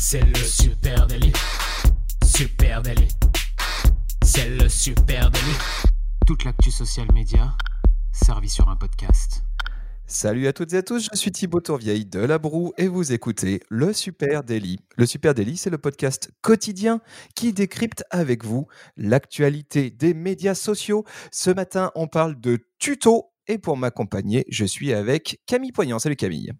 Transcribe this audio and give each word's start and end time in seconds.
C'est 0.00 0.20
le 0.20 0.36
super 0.36 1.08
délit. 1.08 1.32
Super 2.24 2.82
délit. 2.82 3.08
C'est 4.22 4.48
le 4.48 4.68
super 4.68 5.28
délit. 5.28 5.58
Toute 6.24 6.44
l'actu 6.44 6.70
social 6.70 7.08
média 7.12 7.52
servie 8.12 8.48
sur 8.48 8.68
un 8.68 8.76
podcast. 8.76 9.42
Salut 10.06 10.46
à 10.46 10.52
toutes 10.52 10.72
et 10.72 10.76
à 10.76 10.82
tous, 10.84 11.08
je 11.12 11.18
suis 11.18 11.32
Thibaut 11.32 11.60
Tourvieille 11.60 12.06
de 12.06 12.20
La 12.20 12.38
Broue 12.38 12.72
et 12.78 12.86
vous 12.86 13.12
écoutez 13.12 13.60
Le 13.70 13.92
Super 13.92 14.44
Daily. 14.44 14.78
Le 14.96 15.04
Super 15.04 15.34
Daily, 15.34 15.56
c'est 15.56 15.68
le 15.68 15.78
podcast 15.78 16.30
quotidien 16.42 17.00
qui 17.34 17.52
décrypte 17.52 18.04
avec 18.10 18.44
vous 18.44 18.68
l'actualité 18.96 19.90
des 19.90 20.14
médias 20.14 20.54
sociaux. 20.54 21.04
Ce 21.32 21.50
matin, 21.50 21.90
on 21.96 22.06
parle 22.06 22.40
de 22.40 22.60
tuto 22.78 23.32
et 23.48 23.58
pour 23.58 23.76
m'accompagner, 23.76 24.44
je 24.48 24.64
suis 24.64 24.92
avec 24.92 25.40
Camille 25.46 25.72
Poignant. 25.72 25.98
Salut 25.98 26.16
Camille. 26.16 26.52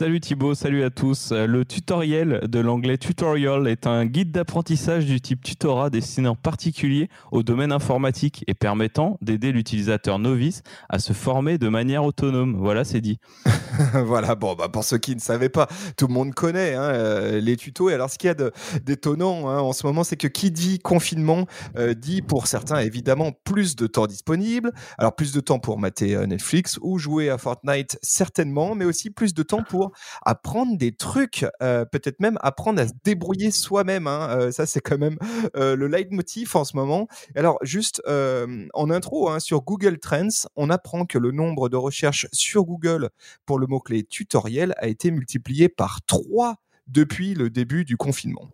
Salut 0.00 0.18
Thibaut, 0.20 0.54
salut 0.54 0.82
à 0.82 0.88
tous. 0.88 1.30
Euh, 1.30 1.46
le 1.46 1.66
tutoriel 1.66 2.48
de 2.48 2.58
l'anglais 2.58 2.96
tutorial 2.96 3.68
est 3.68 3.86
un 3.86 4.06
guide 4.06 4.32
d'apprentissage 4.32 5.04
du 5.04 5.20
type 5.20 5.42
tutorat 5.42 5.90
destiné 5.90 6.26
en 6.26 6.34
particulier 6.34 7.10
au 7.32 7.42
domaine 7.42 7.70
informatique 7.70 8.42
et 8.46 8.54
permettant 8.54 9.18
d'aider 9.20 9.52
l'utilisateur 9.52 10.18
novice 10.18 10.62
à 10.88 11.00
se 11.00 11.12
former 11.12 11.58
de 11.58 11.68
manière 11.68 12.02
autonome. 12.02 12.56
Voilà, 12.58 12.84
c'est 12.84 13.02
dit. 13.02 13.18
voilà, 14.06 14.36
bon, 14.36 14.54
bah 14.54 14.70
pour 14.70 14.84
ceux 14.84 14.96
qui 14.96 15.14
ne 15.14 15.20
savaient 15.20 15.50
pas, 15.50 15.68
tout 15.98 16.06
le 16.06 16.14
monde 16.14 16.32
connaît 16.32 16.72
hein, 16.72 16.80
euh, 16.80 17.38
les 17.38 17.58
tutos. 17.58 17.90
Et 17.90 17.92
alors, 17.92 18.08
ce 18.08 18.16
qu'il 18.16 18.28
y 18.28 18.30
a 18.30 18.50
d'étonnant 18.82 19.50
hein, 19.50 19.60
en 19.60 19.74
ce 19.74 19.86
moment, 19.86 20.02
c'est 20.02 20.16
que 20.16 20.28
qui 20.28 20.50
dit 20.50 20.78
confinement 20.78 21.44
euh, 21.76 21.92
dit 21.92 22.22
pour 22.22 22.46
certains 22.46 22.80
évidemment 22.80 23.32
plus 23.44 23.76
de 23.76 23.86
temps 23.86 24.06
disponible. 24.06 24.72
Alors, 24.96 25.14
plus 25.14 25.34
de 25.34 25.40
temps 25.40 25.58
pour 25.58 25.78
mater 25.78 26.26
Netflix 26.26 26.78
ou 26.80 26.98
jouer 26.98 27.28
à 27.28 27.36
Fortnite, 27.36 27.98
certainement, 28.00 28.74
mais 28.74 28.86
aussi 28.86 29.10
plus 29.10 29.34
de 29.34 29.42
temps 29.42 29.62
pour 29.62 29.89
apprendre 30.22 30.76
des 30.76 30.92
trucs, 30.92 31.46
euh, 31.62 31.84
peut-être 31.84 32.20
même 32.20 32.38
apprendre 32.40 32.80
à 32.80 32.88
se 32.88 32.92
débrouiller 33.04 33.50
soi-même. 33.50 34.06
Hein, 34.06 34.28
euh, 34.30 34.52
ça, 34.52 34.66
c'est 34.66 34.80
quand 34.80 34.98
même 34.98 35.16
euh, 35.56 35.76
le 35.76 35.86
leitmotiv 35.86 36.56
en 36.56 36.64
ce 36.64 36.76
moment. 36.76 37.08
Alors, 37.34 37.58
juste 37.62 38.02
en 38.06 38.90
intro, 38.90 39.30
hein, 39.30 39.40
sur 39.40 39.62
Google 39.62 39.98
Trends, 39.98 40.48
on 40.56 40.70
apprend 40.70 41.04
que 41.04 41.18
le 41.18 41.32
nombre 41.32 41.68
de 41.68 41.76
recherches 41.76 42.26
sur 42.32 42.64
Google 42.64 43.10
pour 43.46 43.58
le 43.58 43.66
mot-clé 43.66 44.04
tutoriel 44.04 44.74
a 44.78 44.88
été 44.88 45.10
multiplié 45.10 45.68
par 45.68 46.00
3 46.06 46.56
depuis 46.86 47.34
le 47.34 47.50
début 47.50 47.84
du 47.84 47.96
confinement. 47.96 48.50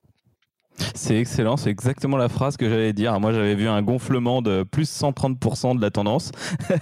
C'est 0.94 1.16
excellent, 1.16 1.56
c'est 1.56 1.70
exactement 1.70 2.16
la 2.16 2.28
phrase 2.28 2.56
que 2.56 2.69
j'allais 2.69 2.92
dire. 2.92 3.19
Moi, 3.20 3.32
j'avais 3.32 3.55
vu 3.55 3.69
un 3.69 3.82
gonflement 3.82 4.42
de 4.42 4.62
plus 4.62 4.91
130% 4.91 5.77
de 5.77 5.80
la 5.80 5.91
tendance. 5.91 6.32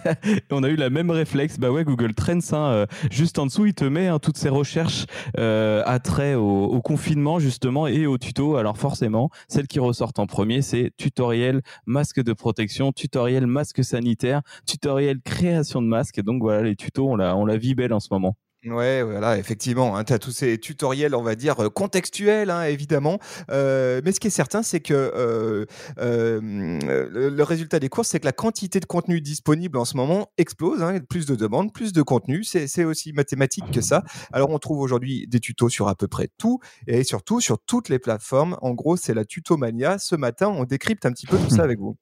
on 0.51 0.63
a 0.63 0.69
eu 0.69 0.77
la 0.77 0.91
même 0.91 1.11
réflexe. 1.11 1.59
Bah 1.59 1.71
ouais, 1.71 1.85
Google 1.85 2.15
Trends, 2.15 2.39
hein, 2.53 2.71
euh, 2.71 2.87
juste 3.11 3.39
en 3.39 3.47
dessous, 3.47 3.67
il 3.67 3.75
te 3.75 3.85
met 3.85 4.09
hein, 4.09 4.19
toutes 4.19 4.37
ces 4.37 4.49
recherches 4.49 5.07
euh, 5.39 5.83
à 5.87 5.99
trait 5.99 6.35
au, 6.35 6.81
confinement, 6.83 7.39
justement, 7.39 7.87
et 7.87 8.07
au 8.07 8.19
tuto. 8.19 8.57
Alors 8.57 8.79
forcément, 8.79 9.31
celle 9.49 9.67
qui 9.67 9.79
ressort 9.79 10.13
en 10.19 10.27
premier, 10.27 10.63
c'est 10.63 10.93
tutoriel 10.97 11.63
masque 11.87 12.23
de 12.23 12.33
protection, 12.33 12.93
tutoriel 12.93 13.47
masque 13.47 13.85
sanitaire, 13.85 14.43
tutoriel 14.67 15.21
création 15.23 15.83
de 15.83 15.87
masque. 15.87 16.21
Donc 16.21 16.43
voilà, 16.43 16.63
les 16.63 16.77
tutos, 16.77 17.09
on 17.09 17.17
la, 17.17 17.37
on 17.37 17.47
la 17.47 17.57
vit 17.57 17.75
belle 17.75 17.93
en 17.93 18.01
ce 18.01 18.09
moment. 18.11 18.37
Ouais, 18.67 19.03
voilà, 19.03 19.37
effectivement, 19.37 19.95
hein, 19.95 20.05
tu 20.05 20.15
as 20.15 20.19
tous 20.19 20.31
ces 20.31 20.57
tutoriels, 20.57 21.15
on 21.15 21.23
va 21.23 21.35
dire, 21.35 21.61
euh, 21.61 21.69
contextuels, 21.69 22.49
hein, 22.49 22.63
évidemment. 22.63 23.19
Euh, 23.51 24.01
mais 24.03 24.13
ce 24.13 24.21
qui 24.21 24.29
est 24.29 24.31
certain, 24.31 24.63
c'est 24.63 24.81
que 24.81 24.95
euh, 24.95 25.67
le, 25.99 27.43
résultat 27.43 27.79
des 27.79 27.91
courses, 27.91 28.09
c'est 28.09 28.21
que 28.21 28.25
la 28.25 28.33
quantité 28.33 28.81
de 28.81 28.87
contenu 28.87 29.21
disponible 29.21 29.77
en 29.77 29.85
ce 29.85 29.99
moment 29.99 30.29
explose. 30.39 30.83
Hein, 30.83 31.01
plus 31.01 31.27
de 31.27 31.35
demandes, 31.35 31.75
plus 31.75 31.93
de 31.93 32.01
contenu. 32.01 32.43
C'est 32.43 32.85
aussi 32.85 33.13
mathématique 33.13 33.71
que 33.71 33.83
ça. 33.83 34.03
Alors, 34.33 34.49
on 34.49 34.59
trouve 34.59 34.79
aujourd'hui 34.81 35.27
des 35.29 35.41
tutos 35.41 35.69
sur 35.69 35.89
à 35.89 35.95
peu 35.95 36.09
près 36.09 36.29
tout 36.39 36.61
et 36.87 37.05
surtout 37.05 37.41
sur 37.41 37.59
toutes 37.59 37.91
les 37.91 37.99
plateformes. 37.99 38.57
En 38.63 38.73
gros, 38.73 38.97
c'est 38.97 39.15
la 39.15 39.27
tutomania. 39.27 39.99
Ce 39.99 40.17
matin, 40.17 40.49
on 40.49 40.65
décrypte 40.65 41.05
un 41.05 41.13
petit 41.13 41.27
peu 41.27 41.37
tout 41.37 41.51
ça 41.51 41.65
avec 41.65 41.79
vous. 41.79 41.97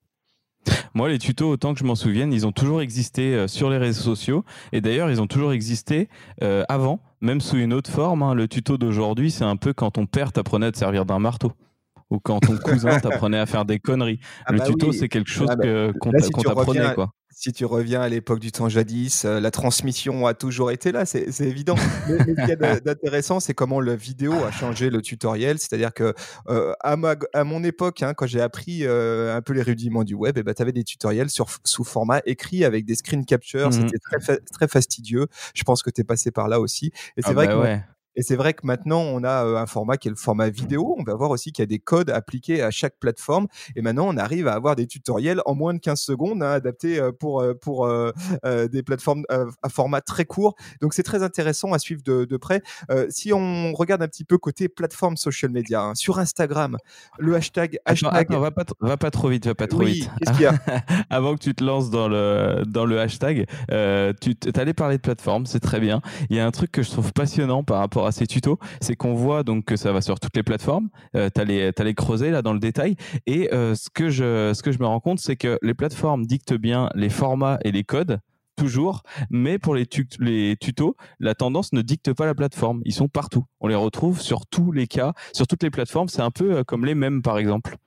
Moi, 0.93 1.09
les 1.09 1.19
tutos, 1.19 1.49
autant 1.49 1.73
que 1.73 1.79
je 1.79 1.85
m'en 1.85 1.95
souvienne, 1.95 2.33
ils 2.33 2.45
ont 2.45 2.51
toujours 2.51 2.81
existé 2.81 3.33
euh, 3.33 3.47
sur 3.47 3.69
les 3.69 3.77
réseaux 3.77 4.03
sociaux. 4.03 4.45
Et 4.71 4.81
d'ailleurs, 4.81 5.09
ils 5.09 5.21
ont 5.21 5.27
toujours 5.27 5.53
existé 5.53 6.07
euh, 6.43 6.63
avant, 6.69 6.99
même 7.21 7.41
sous 7.41 7.57
une 7.57 7.73
autre 7.73 7.89
forme. 7.89 8.23
Hein. 8.23 8.33
Le 8.33 8.47
tuto 8.47 8.77
d'aujourd'hui, 8.77 9.31
c'est 9.31 9.43
un 9.43 9.55
peu 9.55 9.73
quand 9.73 9.91
ton 9.91 10.05
père 10.05 10.31
t'apprenait 10.31 10.67
à 10.67 10.71
te 10.71 10.77
servir 10.77 11.05
d'un 11.05 11.19
marteau. 11.19 11.51
Ou 12.09 12.19
quand 12.19 12.39
ton 12.39 12.57
cousin 12.63 12.99
t'apprenait 12.99 13.39
à 13.39 13.45
faire 13.45 13.65
des 13.65 13.79
conneries. 13.79 14.19
Ah 14.45 14.51
le 14.51 14.59
bah 14.59 14.65
tuto, 14.65 14.91
c'est 14.91 15.09
quelque 15.09 15.29
chose 15.29 15.49
ah 15.49 15.55
bah, 15.55 15.91
qu'on 15.99 16.11
t'apprenait. 16.11 16.93
Si 17.35 17.51
tu 17.51 17.65
reviens 17.65 18.01
à 18.01 18.09
l'époque 18.09 18.39
du 18.39 18.51
temps 18.51 18.69
jadis, 18.69 19.25
euh, 19.25 19.39
la 19.39 19.51
transmission 19.51 20.27
a 20.27 20.33
toujours 20.33 20.71
été 20.71 20.91
là, 20.91 21.05
c'est 21.05 21.27
évident. 21.41 21.75
Mais, 22.07 22.17
ce 22.19 22.45
qui 22.45 22.51
est 22.51 22.55
d'intéressant, 22.85 23.39
c'est 23.39 23.53
comment 23.53 23.81
la 23.81 23.95
vidéo 23.95 24.33
a 24.43 24.51
changé 24.51 24.89
le 24.89 25.01
tutoriel. 25.01 25.57
C'est-à-dire 25.59 25.93
que 25.93 26.13
euh, 26.49 26.73
à, 26.81 26.95
à, 27.33 27.43
mon 27.43 27.63
époque, 27.63 28.03
hein, 28.03 28.13
quand 28.13 28.27
j'ai 28.27 28.41
appris 28.41 28.85
euh, 28.85 29.35
un 29.35 29.41
peu 29.41 29.53
les 29.53 29.63
rudiments 29.63 30.03
du 30.03 30.13
web, 30.13 30.37
eh 30.37 30.43
ben, 30.43 30.53
tu 30.53 30.61
avais 30.61 30.71
des 30.71 30.83
tutoriels 30.83 31.29
sur, 31.29 31.47
sous 31.63 31.83
format 31.83 32.21
écrit 32.25 32.65
avec 32.65 32.85
des 32.85 32.95
screen 32.95 33.25
captures. 33.25 33.69
Mmh 33.69 33.71
C'était 33.73 33.99
très, 33.99 34.37
très 34.37 34.67
fastidieux. 34.67 35.27
Je 35.55 35.63
pense 35.63 35.81
que 35.81 35.89
tu 35.89 36.01
es 36.01 36.03
passé 36.03 36.31
par 36.31 36.47
là 36.47 36.59
aussi. 36.59 36.91
Et 37.17 37.21
c'est 37.21 37.29
ah 37.29 37.33
vrai 37.33 37.47
bah 37.47 37.77
que 37.77 37.92
et 38.15 38.21
c'est 38.21 38.35
vrai 38.35 38.53
que 38.53 38.65
maintenant, 38.65 39.01
on 39.01 39.23
a 39.23 39.43
un 39.43 39.65
format 39.65 39.97
qui 39.97 40.07
est 40.07 40.11
le 40.11 40.17
format 40.17 40.49
vidéo. 40.49 40.95
On 40.97 41.03
va 41.03 41.15
voir 41.15 41.31
aussi 41.31 41.51
qu'il 41.51 41.63
y 41.63 41.63
a 41.63 41.67
des 41.67 41.79
codes 41.79 42.09
appliqués 42.09 42.61
à 42.61 42.71
chaque 42.71 42.97
plateforme. 42.99 43.47
Et 43.75 43.81
maintenant, 43.81 44.07
on 44.07 44.17
arrive 44.17 44.47
à 44.47 44.53
avoir 44.53 44.75
des 44.75 44.87
tutoriels 44.87 45.41
en 45.45 45.55
moins 45.55 45.73
de 45.73 45.79
15 45.79 45.99
secondes, 45.99 46.43
hein, 46.43 46.51
adaptés 46.51 47.01
pour, 47.19 47.43
pour 47.61 47.89
des 48.43 48.83
plateformes 48.83 49.23
à 49.29 49.69
format 49.69 50.01
très 50.01 50.25
court. 50.25 50.55
Donc, 50.81 50.93
c'est 50.93 51.03
très 51.03 51.23
intéressant 51.23 51.73
à 51.73 51.79
suivre 51.79 52.01
de, 52.03 52.25
de 52.25 52.37
près. 52.37 52.61
si 53.09 53.33
on 53.33 53.73
regarde 53.73 54.01
un 54.01 54.07
petit 54.07 54.25
peu 54.25 54.37
côté 54.37 54.69
plateforme 54.69 55.17
social 55.17 55.51
media, 55.51 55.81
hein, 55.81 55.95
sur 55.95 56.19
Instagram, 56.19 56.77
le 57.17 57.35
hashtag. 57.35 57.79
hashtag... 57.85 58.31
va, 58.31 58.51
pas, 58.51 58.65
va 58.79 58.97
pas 58.97 59.11
trop 59.11 59.29
vite, 59.29 59.47
va 59.47 59.55
pas 59.55 59.67
trop 59.67 59.83
vite. 59.83 60.09
Qu'est-ce 60.19 60.33
qu'il 60.33 60.41
y 60.41 60.45
a? 60.45 60.53
Avant 61.09 61.35
que 61.35 61.39
tu 61.39 61.55
te 61.55 61.63
lances 61.63 61.89
dans 61.89 62.07
le, 62.07 62.63
dans 62.65 62.85
le 62.85 62.99
hashtag, 62.99 63.45
tu 63.69 64.35
allais 64.55 64.73
parler 64.73 64.97
de 64.97 65.01
plateforme, 65.01 65.45
c'est 65.45 65.59
très 65.59 65.79
bien. 65.79 66.01
Il 66.29 66.37
y 66.37 66.39
a 66.39 66.45
un 66.45 66.51
truc 66.51 66.71
que 66.71 66.83
je 66.83 66.91
trouve 66.91 67.11
passionnant 67.13 67.63
par 67.63 67.79
rapport 67.79 68.02
à 68.05 68.11
ces 68.11 68.27
tutos, 68.27 68.59
c'est 68.81 68.95
qu'on 68.95 69.13
voit 69.13 69.43
donc 69.43 69.65
que 69.65 69.75
ça 69.75 69.91
va 69.91 70.01
sur 70.01 70.19
toutes 70.19 70.35
les 70.35 70.43
plateformes. 70.43 70.89
Euh, 71.15 71.29
tu 71.33 71.41
as, 71.41 71.83
les 71.83 71.93
creuser 71.93 72.31
là 72.31 72.41
dans 72.41 72.53
le 72.53 72.59
détail. 72.59 72.95
Et 73.27 73.53
euh, 73.53 73.75
ce, 73.75 73.89
que 73.89 74.09
je, 74.09 74.53
ce 74.53 74.61
que 74.61 74.71
je 74.71 74.79
me 74.79 74.85
rends 74.85 74.99
compte, 74.99 75.19
c'est 75.19 75.35
que 75.35 75.57
les 75.61 75.73
plateformes 75.73 76.25
dictent 76.25 76.55
bien 76.55 76.89
les 76.95 77.09
formats 77.09 77.59
et 77.63 77.71
les 77.71 77.83
codes 77.83 78.19
toujours, 78.55 79.03
mais 79.29 79.59
pour 79.59 79.75
les, 79.75 79.87
les, 80.19 80.55
tutos, 80.57 80.95
la 81.19 81.35
tendance 81.35 81.73
ne 81.73 81.81
dicte 81.81 82.13
pas 82.13 82.25
la 82.25 82.35
plateforme. 82.35 82.81
Ils 82.85 82.93
sont 82.93 83.07
partout. 83.07 83.45
On 83.59 83.67
les 83.67 83.75
retrouve 83.75 84.21
sur 84.21 84.45
tous 84.45 84.71
les 84.71 84.87
cas, 84.87 85.13
sur 85.33 85.47
toutes 85.47 85.63
les 85.63 85.71
plateformes. 85.71 86.09
C'est 86.09 86.21
un 86.21 86.31
peu 86.31 86.57
euh, 86.57 86.63
comme 86.63 86.85
les 86.85 86.95
mêmes, 86.95 87.21
par 87.21 87.37
exemple. 87.37 87.77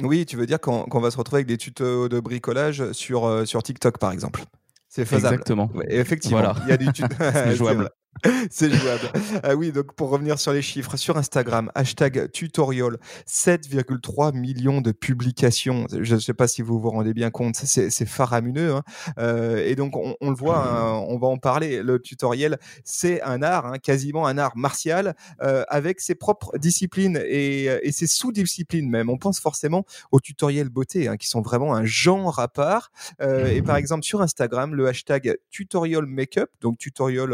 Oui, 0.00 0.26
tu 0.26 0.36
veux 0.36 0.46
dire 0.46 0.60
qu'on 0.60 1.00
va 1.00 1.10
se 1.10 1.16
retrouver 1.16 1.38
avec 1.38 1.48
des 1.48 1.58
tutos 1.58 2.08
de 2.08 2.20
bricolage 2.20 2.92
sur, 2.92 3.24
euh, 3.24 3.44
sur 3.44 3.62
TikTok, 3.62 3.98
par 3.98 4.12
exemple. 4.12 4.44
C'est 4.88 5.04
faisable. 5.04 5.34
Exactement. 5.34 5.70
effectivement, 5.88 6.54
il 6.64 6.70
y 6.70 6.72
a 6.72 6.76
des 6.76 6.92
tutos. 6.92 7.14
jouable. 7.54 7.90
C'est 8.50 8.70
jouable. 8.70 9.10
Ah 9.42 9.54
oui, 9.54 9.72
donc 9.72 9.94
pour 9.94 10.10
revenir 10.10 10.38
sur 10.38 10.52
les 10.52 10.62
chiffres, 10.62 10.96
sur 10.96 11.16
Instagram, 11.16 11.70
hashtag 11.74 12.30
tutorial, 12.32 12.98
7,3 13.26 14.34
millions 14.36 14.80
de 14.80 14.92
publications. 14.92 15.86
Je 16.00 16.14
ne 16.14 16.20
sais 16.20 16.34
pas 16.34 16.48
si 16.48 16.62
vous 16.62 16.78
vous 16.78 16.90
rendez 16.90 17.14
bien 17.14 17.30
compte, 17.30 17.56
c'est 17.56 18.06
faramineux. 18.06 18.74
Hein. 18.74 18.82
Euh, 19.18 19.64
et 19.64 19.74
donc 19.74 19.96
on, 19.96 20.30
le 20.30 20.36
voit, 20.36 20.58
hein, 20.58 21.04
on 21.08 21.18
va 21.18 21.28
en 21.28 21.38
parler. 21.38 21.82
Le 21.82 21.98
tutoriel, 22.00 22.58
c'est 22.84 23.22
un 23.22 23.42
art, 23.42 23.66
hein, 23.66 23.78
quasiment 23.78 24.26
un 24.26 24.38
art 24.38 24.56
martial, 24.56 25.14
euh, 25.42 25.64
avec 25.68 26.00
ses 26.00 26.14
propres 26.14 26.56
disciplines 26.58 27.20
et, 27.24 27.64
et 27.82 27.92
ses 27.92 28.06
sous-disciplines 28.06 28.88
même. 28.88 29.10
On 29.10 29.18
pense 29.18 29.40
forcément 29.40 29.84
aux 30.12 30.20
tutoriels 30.20 30.68
beauté, 30.68 31.10
qui 31.18 31.28
sont 31.28 31.40
vraiment 31.40 31.74
un 31.74 31.84
genre 31.84 32.38
à 32.38 32.48
part. 32.48 32.90
Euh, 33.20 33.46
et 33.48 33.62
par 33.62 33.76
exemple 33.76 34.04
sur 34.04 34.22
Instagram, 34.22 34.74
le 34.74 34.88
hashtag 34.88 35.36
tutorial 35.50 36.06
makeup, 36.06 36.50
donc 36.60 36.78
tutorial 36.78 37.32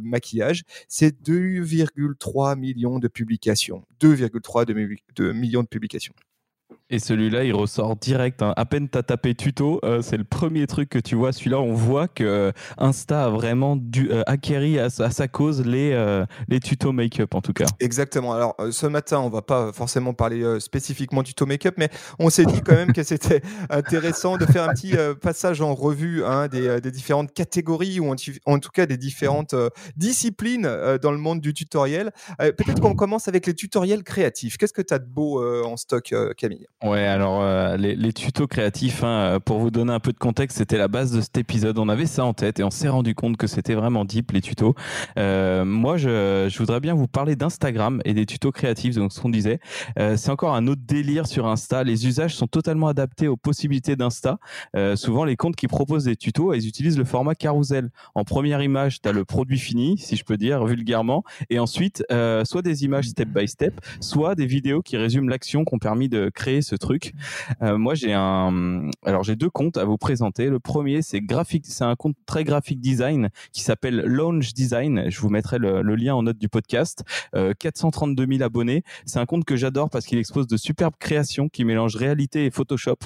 maquillage, 0.00 0.62
c'est 0.88 1.20
2,3 1.22 2.58
millions 2.58 2.98
de 2.98 3.08
publications. 3.08 3.84
2,3 4.00 5.32
millions 5.32 5.62
de 5.62 5.68
publications. 5.68 6.14
Et 6.88 7.00
celui-là, 7.00 7.42
il 7.42 7.52
ressort 7.52 7.96
direct. 7.96 8.42
Hein. 8.42 8.54
À 8.56 8.64
peine 8.64 8.88
tu 8.88 8.96
as 8.96 9.02
tapé 9.02 9.34
tuto, 9.34 9.80
euh, 9.84 10.02
c'est 10.02 10.16
le 10.16 10.22
premier 10.22 10.68
truc 10.68 10.88
que 10.88 11.00
tu 11.00 11.16
vois. 11.16 11.32
Celui-là, 11.32 11.58
on 11.58 11.74
voit 11.74 12.06
que 12.06 12.22
euh, 12.22 12.52
Insta 12.78 13.24
a 13.24 13.28
vraiment 13.28 13.74
dû, 13.74 14.08
euh, 14.12 14.22
acquérir 14.26 14.84
à, 14.84 15.10
sa 15.10 15.26
cause 15.26 15.66
les, 15.66 16.24
les 16.46 16.60
tutos 16.60 16.92
make-up, 16.92 17.34
en 17.34 17.40
tout 17.40 17.52
cas. 17.52 17.64
Exactement. 17.80 18.34
Alors, 18.34 18.54
ce 18.70 18.86
matin, 18.86 19.18
on 19.18 19.30
va 19.30 19.42
pas 19.42 19.72
forcément 19.72 20.14
parler 20.14 20.60
spécifiquement 20.60 21.24
tuto 21.24 21.44
make-up, 21.44 21.74
mais 21.76 21.88
on 22.20 22.30
s'est 22.30 22.44
dit 22.44 22.60
quand 22.60 22.74
même 22.74 22.92
que 22.92 23.02
c'était 23.02 23.42
intéressant 23.70 24.36
de 24.36 24.46
faire 24.46 24.68
un 24.68 24.72
petit 24.72 24.94
passage 25.20 25.60
en 25.60 25.74
revue 25.74 26.24
hein, 26.24 26.46
des, 26.46 26.80
des, 26.80 26.90
différentes 26.92 27.32
catégories 27.32 27.98
ou 27.98 28.14
en, 28.46 28.58
tout 28.58 28.70
cas 28.70 28.86
des 28.86 28.96
différentes 28.96 29.54
disciplines 29.96 30.70
dans 31.02 31.10
le 31.10 31.18
monde 31.18 31.40
du 31.40 31.52
tutoriel. 31.52 32.12
Peut-être 32.38 32.80
qu'on 32.80 32.94
commence 32.94 33.26
avec 33.26 33.46
les 33.46 33.54
tutoriels 33.54 34.04
créatifs. 34.04 34.56
Qu'est-ce 34.56 34.72
que 34.72 34.82
tu 34.82 34.94
as 34.94 34.98
de 34.98 35.06
beau 35.06 35.42
en 35.64 35.76
stock, 35.76 36.14
Camille? 36.36 36.66
Ouais, 36.84 37.06
alors 37.06 37.40
euh, 37.40 37.78
les, 37.78 38.12
tutos 38.12 38.46
créatifs, 38.46 39.02
hein, 39.02 39.06
euh, 39.36 39.40
pour 39.40 39.60
vous 39.60 39.70
donner 39.70 39.94
un 39.94 39.98
peu 39.98 40.12
de 40.12 40.18
contexte, 40.18 40.58
c'était 40.58 40.76
la 40.76 40.88
base 40.88 41.10
de 41.10 41.22
cet 41.22 41.38
épisode. 41.38 41.78
On 41.78 41.88
avait 41.88 42.04
ça 42.04 42.22
en 42.26 42.34
tête 42.34 42.60
et 42.60 42.64
on 42.64 42.70
s'est 42.70 42.90
rendu 42.90 43.14
compte 43.14 43.38
que 43.38 43.46
c'était 43.46 43.72
vraiment 43.72 44.04
deep 44.04 44.30
les 44.32 44.42
tutos. 44.42 44.74
Euh, 45.18 45.64
moi, 45.64 45.96
je, 45.96 46.54
voudrais 46.58 46.80
bien 46.80 46.92
vous 46.92 47.08
parler 47.08 47.34
d'Instagram 47.34 48.02
et 48.04 48.12
des 48.12 48.26
tutos 48.26 48.52
créatifs, 48.52 48.94
donc 48.94 49.14
ce 49.14 49.20
qu'on 49.22 49.30
disait. 49.30 49.58
c'est 49.96 50.28
encore 50.28 50.54
un 50.54 50.66
autre 50.66 50.82
délire 50.86 51.26
sur 51.26 51.46
Insta. 51.46 51.82
Les 51.82 52.06
usages 52.06 52.34
sont 52.34 52.46
totalement 52.46 52.88
adaptés 52.88 53.26
aux 53.26 53.38
possibilités 53.38 53.96
d'Insta. 53.96 54.38
souvent, 54.96 55.24
les 55.24 55.36
comptes 55.36 55.56
qui 55.56 55.68
proposent 55.68 56.04
des 56.04 56.16
tutos, 56.16 56.52
ils 56.52 56.68
utilisent 56.68 56.98
le 56.98 57.04
format 57.04 57.34
carousel. 57.34 57.90
En 58.14 58.24
première 58.24 58.60
image, 58.60 59.00
tu 59.00 59.08
as 59.08 59.12
le 59.12 59.24
produit 59.24 59.58
fini, 59.58 59.96
si 59.96 60.16
je 60.16 60.24
peux 60.24 60.36
dire 60.36 60.64
vulgairement, 60.66 61.24
et 61.48 61.58
ensuite, 61.58 62.04
soit 62.44 62.62
des 62.62 62.84
images 62.84 63.08
step 63.08 63.28
by 63.28 63.48
step, 63.48 63.80
soit 64.00 64.34
des 64.34 64.46
vidéos 64.46 64.82
qui 64.82 64.98
résument 64.98 65.30
l'action 65.30 65.64
qui 65.64 65.74
ont 65.74 65.78
permis 65.78 66.10
de 66.10 66.28
créer 66.28 66.60
ce 66.66 66.76
truc. 66.76 67.14
Euh, 67.62 67.78
moi, 67.78 67.94
j'ai 67.94 68.12
un, 68.12 68.90
alors 69.04 69.22
j'ai 69.22 69.36
deux 69.36 69.50
comptes 69.50 69.76
à 69.76 69.84
vous 69.84 69.96
présenter. 69.96 70.48
Le 70.48 70.58
premier, 70.58 71.02
c'est 71.02 71.20
graphique, 71.20 71.64
c'est 71.66 71.84
un 71.84 71.96
compte 71.96 72.16
très 72.26 72.44
graphique 72.44 72.80
design 72.80 73.30
qui 73.52 73.62
s'appelle 73.62 74.02
Launch 74.04 74.52
Design. 74.52 75.04
Je 75.08 75.20
vous 75.20 75.30
mettrai 75.30 75.58
le, 75.58 75.82
lien 75.96 76.14
en 76.14 76.24
note 76.24 76.38
du 76.38 76.48
podcast. 76.48 77.04
432 77.58 78.22
euh, 78.22 78.26
000 78.28 78.42
abonnés. 78.42 78.82
C'est 79.06 79.18
un 79.18 79.26
compte 79.26 79.44
que 79.44 79.56
j'adore 79.56 79.88
parce 79.88 80.04
qu'il 80.04 80.18
expose 80.18 80.46
de 80.46 80.56
superbes 80.56 80.96
créations 80.98 81.48
qui 81.48 81.64
mélangent 81.64 81.96
réalité 81.96 82.44
et 82.44 82.50
Photoshop. 82.50 82.98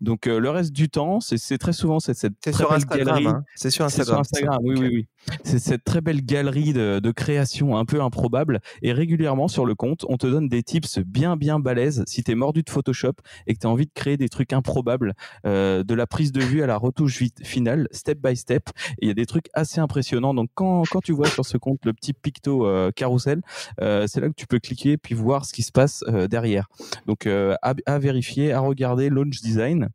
Donc 0.00 0.26
euh, 0.26 0.38
le 0.38 0.50
reste 0.50 0.72
du 0.72 0.88
temps, 0.88 1.20
c'est 1.20 1.58
très 1.58 1.72
souvent 1.72 1.98
cette, 1.98 2.16
cette 2.16 2.38
très 2.40 2.64
belle 2.64 2.84
galerie. 2.84 3.26
Hein. 3.26 3.44
C'est 3.54 3.70
sur 3.70 3.84
Instagram. 3.84 4.14
Sur 4.14 4.20
Instagram. 4.20 4.58
Oui, 4.62 4.76
oui, 4.78 4.88
oui. 4.92 5.06
C'est 5.42 5.58
cette 5.58 5.82
très 5.82 6.00
belle 6.00 6.24
galerie 6.24 6.72
de, 6.72 7.00
de 7.00 7.10
créations 7.10 7.76
un 7.76 7.84
peu 7.84 8.00
improbables 8.00 8.60
et 8.82 8.92
régulièrement 8.92 9.48
sur 9.48 9.66
le 9.66 9.74
compte, 9.74 10.04
on 10.08 10.16
te 10.16 10.26
donne 10.26 10.48
des 10.48 10.62
tips 10.62 11.00
bien 11.00 11.36
bien 11.36 11.58
balèzes 11.58 12.04
si 12.06 12.22
tu 12.22 12.32
es 12.32 12.34
mordu 12.34 12.62
de 12.62 12.70
Photoshop 12.70 13.05
et 13.46 13.54
que 13.54 13.60
tu 13.60 13.66
as 13.66 13.70
envie 13.70 13.86
de 13.86 13.92
créer 13.94 14.16
des 14.16 14.28
trucs 14.28 14.52
improbables 14.52 15.14
euh, 15.44 15.82
de 15.82 15.94
la 15.94 16.06
prise 16.06 16.32
de 16.32 16.40
vue 16.40 16.62
à 16.62 16.66
la 16.66 16.76
retouche 16.76 17.22
finale, 17.42 17.88
step 17.92 18.18
by 18.18 18.36
step. 18.36 18.70
Il 19.00 19.08
y 19.08 19.10
a 19.10 19.14
des 19.14 19.26
trucs 19.26 19.48
assez 19.54 19.80
impressionnants. 19.80 20.34
Donc 20.34 20.50
quand, 20.54 20.82
quand 20.90 21.00
tu 21.00 21.12
vois 21.12 21.28
sur 21.28 21.44
ce 21.44 21.56
compte 21.56 21.84
le 21.84 21.92
petit 21.92 22.12
picto 22.12 22.66
euh, 22.66 22.90
carrousel, 22.90 23.42
euh, 23.80 24.06
c'est 24.06 24.20
là 24.20 24.28
que 24.28 24.34
tu 24.34 24.46
peux 24.46 24.58
cliquer 24.58 24.96
puis 24.96 25.14
voir 25.14 25.44
ce 25.44 25.52
qui 25.52 25.62
se 25.62 25.72
passe 25.72 26.04
derrière. 26.30 26.68
Donc 27.06 27.26
à, 27.26 27.98
vérifier, 27.98 28.52
à 28.52 28.60
regarder 28.60 29.08
Launch 29.08 29.40
Design. 29.40 29.88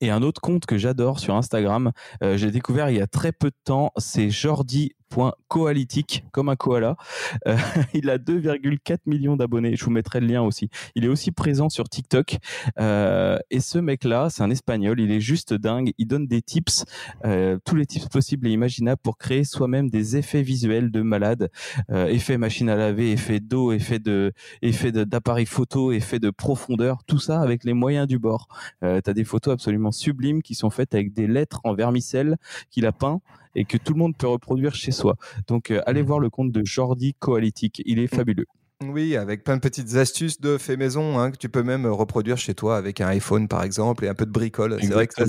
Et 0.00 0.10
un 0.10 0.22
autre 0.22 0.40
compte 0.40 0.64
que 0.64 0.78
j'adore 0.78 1.20
sur 1.20 1.34
Instagram, 1.34 1.92
j'ai 2.22 2.50
découvert 2.50 2.88
il 2.90 2.96
y 2.96 3.02
a 3.02 3.06
très 3.06 3.32
peu 3.32 3.50
de 3.50 3.56
temps, 3.64 3.92
c'est 3.98 4.30
Jordi 4.30 4.92
coalitique 5.48 6.24
comme 6.32 6.48
un 6.48 6.56
koala. 6.56 6.96
Euh, 7.46 7.56
il 7.94 8.10
a 8.10 8.18
2,4 8.18 8.98
millions 9.06 9.36
d'abonnés. 9.36 9.76
Je 9.76 9.84
vous 9.84 9.90
mettrai 9.90 10.20
le 10.20 10.26
lien 10.26 10.42
aussi. 10.42 10.70
Il 10.94 11.04
est 11.04 11.08
aussi 11.08 11.32
présent 11.32 11.68
sur 11.68 11.88
TikTok. 11.88 12.36
Euh, 12.78 13.38
et 13.50 13.60
ce 13.60 13.78
mec-là, 13.78 14.28
c'est 14.30 14.42
un 14.42 14.50
espagnol. 14.50 15.00
Il 15.00 15.10
est 15.10 15.20
juste 15.20 15.54
dingue. 15.54 15.92
Il 15.98 16.06
donne 16.06 16.26
des 16.26 16.42
tips, 16.42 16.84
euh, 17.24 17.58
tous 17.64 17.76
les 17.76 17.86
tips 17.86 18.08
possibles 18.08 18.46
et 18.46 18.50
imaginables 18.50 19.00
pour 19.02 19.18
créer 19.18 19.44
soi-même 19.44 19.90
des 19.90 20.16
effets 20.16 20.42
visuels 20.42 20.90
de 20.90 21.02
malade. 21.02 21.50
effet 21.90 22.38
machine 22.38 22.68
à 22.68 22.76
laver, 22.76 23.12
effet 23.12 23.40
d'eau, 23.40 23.72
effet 23.72 23.98
de, 23.98 24.32
effet 24.62 24.92
d'appareil 24.92 25.46
photo, 25.46 25.92
effet 25.92 26.18
de 26.18 26.30
profondeur. 26.30 27.04
Tout 27.04 27.18
ça 27.18 27.40
avec 27.40 27.64
les 27.64 27.74
moyens 27.74 28.06
du 28.06 28.18
bord. 28.18 28.48
tu 28.82 28.86
as 28.86 29.14
des 29.14 29.24
photos 29.24 29.54
absolument 29.54 29.92
sublimes 29.92 30.42
qui 30.42 30.54
sont 30.54 30.70
faites 30.70 30.94
avec 30.94 31.12
des 31.12 31.26
lettres 31.26 31.60
en 31.64 31.74
vermicelle 31.74 32.36
qu'il 32.70 32.86
a 32.86 32.92
peint 32.92 33.20
et 33.54 33.64
que 33.64 33.76
tout 33.76 33.92
le 33.92 33.98
monde 33.98 34.16
peut 34.16 34.28
reproduire 34.28 34.74
chez 34.74 34.92
soi. 34.92 35.16
Donc, 35.48 35.70
euh, 35.70 35.82
allez 35.86 36.02
mmh. 36.02 36.06
voir 36.06 36.18
le 36.20 36.30
compte 36.30 36.52
de 36.52 36.64
Jordi 36.64 37.14
Coalitic. 37.14 37.82
Il 37.84 37.98
est 37.98 38.12
mmh. 38.12 38.16
fabuleux. 38.16 38.46
Oui, 38.88 39.14
avec 39.14 39.44
plein 39.44 39.56
de 39.56 39.60
petites 39.60 39.96
astuces 39.96 40.40
de 40.40 40.56
fait 40.56 40.78
maison 40.78 41.18
hein, 41.18 41.30
que 41.30 41.36
tu 41.36 41.50
peux 41.50 41.62
même 41.62 41.84
reproduire 41.84 42.38
chez 42.38 42.54
toi 42.54 42.78
avec 42.78 43.02
un 43.02 43.08
iPhone 43.08 43.46
par 43.46 43.62
exemple 43.62 44.06
et 44.06 44.08
un 44.08 44.14
peu 44.14 44.24
de 44.24 44.30
bricole. 44.30 44.78
C'est 44.80 44.88
vrai 44.88 45.06
que 45.06 45.12
ça, 45.12 45.24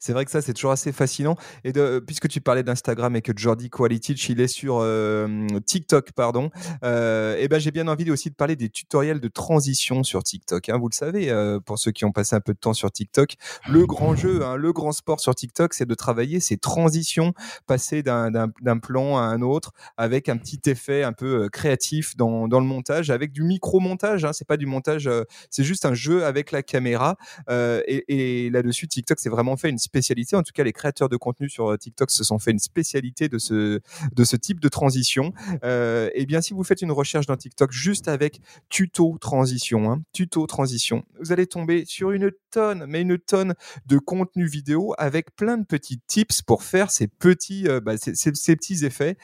c'est 0.00 0.12
vrai 0.12 0.24
que 0.24 0.30
ça 0.32 0.42
c'est 0.42 0.52
toujours 0.54 0.72
assez 0.72 0.90
fascinant. 0.90 1.36
Et 1.62 1.72
de, 1.72 2.02
puisque 2.04 2.26
tu 2.26 2.40
parlais 2.40 2.64
d'Instagram 2.64 3.14
et 3.14 3.22
que 3.22 3.30
Jordi 3.36 3.70
Qualitich 3.70 4.28
il 4.28 4.40
est 4.40 4.48
sur 4.48 4.78
euh, 4.80 5.46
TikTok 5.66 6.10
pardon, 6.16 6.50
euh, 6.82 7.36
et 7.38 7.46
ben 7.46 7.60
j'ai 7.60 7.70
bien 7.70 7.86
envie 7.86 8.10
aussi 8.10 8.28
de 8.28 8.34
parler 8.34 8.56
des 8.56 8.70
tutoriels 8.70 9.20
de 9.20 9.28
transition 9.28 10.02
sur 10.02 10.24
TikTok. 10.24 10.68
Hein. 10.68 10.78
Vous 10.78 10.88
le 10.88 10.94
savez 10.94 11.30
euh, 11.30 11.60
pour 11.60 11.78
ceux 11.78 11.92
qui 11.92 12.04
ont 12.04 12.12
passé 12.12 12.34
un 12.34 12.40
peu 12.40 12.54
de 12.54 12.58
temps 12.58 12.74
sur 12.74 12.90
TikTok, 12.90 13.36
le 13.68 13.86
grand 13.86 14.16
jeu, 14.16 14.44
hein, 14.44 14.56
le 14.56 14.72
grand 14.72 14.90
sport 14.90 15.20
sur 15.20 15.36
TikTok, 15.36 15.74
c'est 15.74 15.86
de 15.86 15.94
travailler 15.94 16.40
ces 16.40 16.56
transitions, 16.56 17.34
passer 17.68 18.02
d'un 18.02 18.78
plan 18.82 19.16
à 19.16 19.22
un 19.22 19.42
autre 19.42 19.74
avec 19.96 20.28
un 20.28 20.36
petit 20.38 20.60
effet 20.66 21.04
un 21.04 21.12
peu 21.12 21.44
euh, 21.44 21.48
créatif 21.48 22.16
dans, 22.16 22.48
dans 22.48 22.58
le 22.58 22.66
montage 22.66 22.95
avec 23.10 23.32
du 23.32 23.42
micro-montage. 23.42 24.24
Hein, 24.24 24.32
c'est 24.32 24.46
pas 24.46 24.56
du 24.56 24.66
montage, 24.66 25.06
euh, 25.06 25.24
c'est 25.50 25.64
juste 25.64 25.84
un 25.84 25.94
jeu 25.94 26.24
avec 26.24 26.52
la 26.52 26.62
caméra. 26.62 27.16
Euh, 27.50 27.82
et, 27.86 28.50
là-dessus, 28.50 28.88
TikTok 28.88 29.18
s'est 29.18 29.28
vraiment 29.28 29.56
fait 29.56 29.68
une 29.68 29.78
spécialité. 29.78 30.36
En 30.36 30.42
tout 30.42 30.52
cas, 30.54 30.64
les 30.64 30.72
créateurs 30.72 31.08
de 31.08 31.16
contenu 31.16 31.48
sur 31.48 31.70
euh, 31.70 31.76
TikTok 31.76 32.10
se 32.10 32.24
sont 32.24 32.38
fait 32.38 32.50
une 32.50 32.58
spécialité 32.58 33.28
de 33.28 33.38
ce, 33.38 33.80
de 34.12 34.24
ce 34.24 34.36
type 34.36 34.60
de 34.60 34.68
transition. 34.68 35.32
et 35.62 36.26
bien, 36.26 36.40
si 36.40 36.54
vous 36.54 36.64
faites 36.64 36.82
une 36.82 36.92
recherche 36.92 37.26
dans 37.26 37.36
TikTok 37.36 37.72
juste 37.72 38.08
avec 38.08 38.40
tuto 38.68 39.16
transition, 39.20 39.90
hein, 39.90 40.02
tuto 40.12 40.46
transition, 40.46 41.04
vous 41.20 41.32
allez 41.32 41.46
tomber 41.46 41.84
sur 41.84 42.10
une 42.10 42.30
tonne, 42.50 42.86
mais 42.88 43.02
une 43.02 43.18
tonne 43.18 43.54
de 43.86 43.98
contenu 43.98 44.46
vidéo 44.46 44.94
avec 44.98 45.34
plein 45.36 45.58
de 45.58 45.64
petits 45.64 46.00
tips 46.06 46.42
pour 46.42 46.62
faire 46.62 46.90
ces 46.90 47.08
petits, 47.08 47.66
bah, 47.82 47.96
ces, 47.96 48.56
petits 48.56 48.84
effets. 48.84 49.16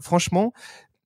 franchement, 0.00 0.52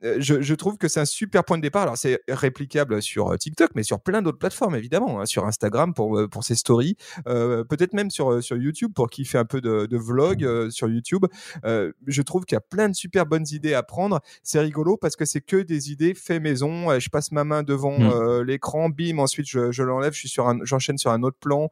euh, 0.04 0.16
je, 0.20 0.54
trouve 0.54 0.78
que 0.78 0.86
c'est 0.88 1.00
un 1.00 1.04
super 1.04 1.44
point 1.44 1.56
de 1.56 1.62
départ. 1.62 1.82
Alors, 1.82 1.96
c'est 1.96 2.20
réplicable 2.28 3.02
sur 3.02 3.32
euh, 3.32 3.36
TikTok, 3.36 3.70
mais 3.74 3.82
sur 3.82 4.00
plein 4.00 4.22
d'autres 4.22 4.38
plateformes, 4.38 4.76
évidemment. 4.76 5.20
Hein, 5.20 5.26
sur 5.26 5.44
Instagram 5.46 5.94
pour, 5.94 6.18
euh, 6.18 6.28
pour 6.28 6.44
ses 6.44 6.54
stories, 6.54 6.96
peut-être 7.24 7.92
même 7.92 8.10
sur, 8.10 8.42
sur 8.42 8.56
YouTube 8.56 8.92
pour 8.94 9.10
qui 9.10 9.24
fait 9.24 9.38
un 9.38 9.44
peu 9.44 9.60
de, 9.60 9.96
vlog 9.96 10.70
sur 10.70 10.88
YouTube. 10.88 11.26
je 11.64 12.22
trouve 12.22 12.44
qu'il 12.44 12.56
y 12.56 12.58
a 12.58 12.60
plein 12.60 12.88
de 12.88 12.94
super 12.94 13.26
bonnes 13.26 13.46
idées 13.50 13.74
à 13.74 13.82
prendre. 13.82 14.20
C'est 14.42 14.60
rigolo 14.60 14.96
parce 14.96 15.16
que 15.16 15.24
c'est 15.24 15.40
que 15.40 15.56
des 15.56 15.90
idées 15.90 16.14
fait 16.14 16.40
maison. 16.40 16.98
Je 16.98 17.08
passe 17.08 17.32
ma 17.32 17.44
main 17.44 17.62
devant 17.62 17.98
mmh. 17.98 18.42
l'écran, 18.42 18.88
bim, 18.88 19.18
ensuite 19.18 19.46
je, 19.48 19.72
je 19.72 19.82
l'enlève, 19.82 20.12
je 20.12 20.18
suis 20.18 20.28
sur 20.28 20.48
un, 20.48 20.58
j'enchaîne 20.62 20.98
sur 20.98 21.10
un 21.10 21.22
autre 21.22 21.38
plan. 21.38 21.70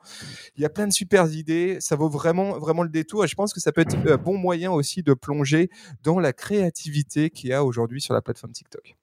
Il 0.56 0.62
y 0.62 0.64
a 0.64 0.68
plein 0.68 0.86
de 0.86 0.92
super 0.92 1.32
idées. 1.32 1.78
Ça 1.80 1.96
vaut 1.96 2.08
vraiment, 2.08 2.58
vraiment 2.58 2.82
le 2.82 2.88
détour. 2.88 3.24
Et 3.24 3.28
je 3.28 3.34
pense 3.34 3.54
que 3.54 3.60
ça 3.60 3.72
peut 3.72 3.80
être 3.80 3.96
un 3.96 4.16
bon 4.16 4.36
moyen 4.36 4.72
aussi 4.72 5.02
de 5.02 5.14
plonger 5.14 5.70
dans 6.02 6.18
la 6.18 6.32
créativité 6.32 7.30
qu'il 7.30 7.50
y 7.50 7.52
a 7.52 7.64
aujourd'hui 7.64 8.00
sur 8.00 8.15
la 8.16 8.22
plateforme 8.22 8.52
TikTok. 8.52 8.94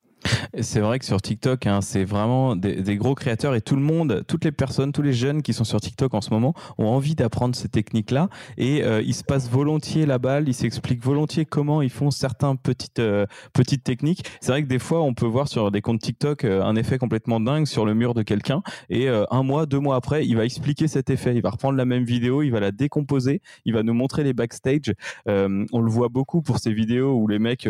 C'est 0.60 0.80
vrai 0.80 1.00
que 1.00 1.06
sur 1.06 1.22
TikTok, 1.22 1.66
hein, 1.66 1.82
c'est 1.82 2.04
vraiment 2.04 2.56
des, 2.56 2.96
gros 2.98 3.16
créateurs 3.16 3.56
et 3.56 3.62
tout 3.62 3.76
le 3.76 3.82
monde, 3.82 4.24
toutes 4.28 4.46
les 4.46 4.52
personnes, 4.52 4.92
tous 4.92 5.02
les 5.02 5.14
jeunes 5.14 5.42
qui 5.42 5.54
sont 5.54 5.64
sur 5.64 5.82
TikTok 5.82 6.14
en 6.14 6.22
ce 6.22 6.30
moment 6.30 6.54
ont 6.78 6.88
envie 6.88 7.16
d'apprendre 7.16 7.56
ces 7.56 7.70
techniques-là 7.70 8.30
et 8.58 8.84
euh, 8.84 9.02
ils 9.02 9.16
se 9.16 9.24
passent 9.24 9.50
volontiers 9.50 10.06
la 10.06 10.20
balle, 10.20 10.48
ils 10.48 10.54
s'expliquent 10.54 11.04
volontiers 11.04 11.46
comment 11.46 11.82
ils 11.82 11.90
font 11.90 12.12
certaines 12.12 12.58
petites, 12.58 13.00
euh, 13.00 13.26
petites 13.54 13.84
techniques. 13.84 14.24
C'est 14.42 14.52
vrai 14.52 14.64
que 14.64 14.68
des 14.68 14.80
fois, 14.80 15.02
on 15.02 15.14
peut 15.14 15.26
voir 15.26 15.48
sur 15.48 15.72
des 15.72 15.82
comptes 15.82 16.02
TikTok 16.02 16.46
euh, 16.46 16.64
un 16.64 16.76
effet 16.76 16.98
complètement 16.98 17.40
dingue 17.40 17.66
sur 17.66 17.86
le 17.86 17.94
mur 17.94 18.14
de 18.14 18.22
quelqu'un 18.22 18.62
et 18.90 19.08
un 19.10 19.44
mois, 19.44 19.66
deux 19.66 19.80
mois 19.80 19.96
après, 19.96 20.26
il 20.26 20.36
va 20.36 20.46
expliquer 20.46 20.88
cet 20.88 21.10
effet. 21.10 21.36
Il 21.36 21.42
va 21.42 21.50
reprendre 21.50 21.78
la 21.78 21.86
même 21.86 22.04
vidéo, 22.04 22.42
il 22.42 22.52
va 22.52 22.60
la 22.60 22.72
décomposer, 22.72 23.42
il 23.66 23.74
va 23.74 23.84
nous 23.84 23.94
montrer 23.94 24.24
les 24.24 24.34
backstage. 24.34 24.94
on 25.26 25.80
le 25.80 25.90
voit 25.90 26.10
beaucoup 26.10 26.42
pour 26.42 26.60
ces 26.60 26.74
vidéos 26.74 27.16
où 27.16 27.28
les 27.28 27.40
mecs 27.40 27.68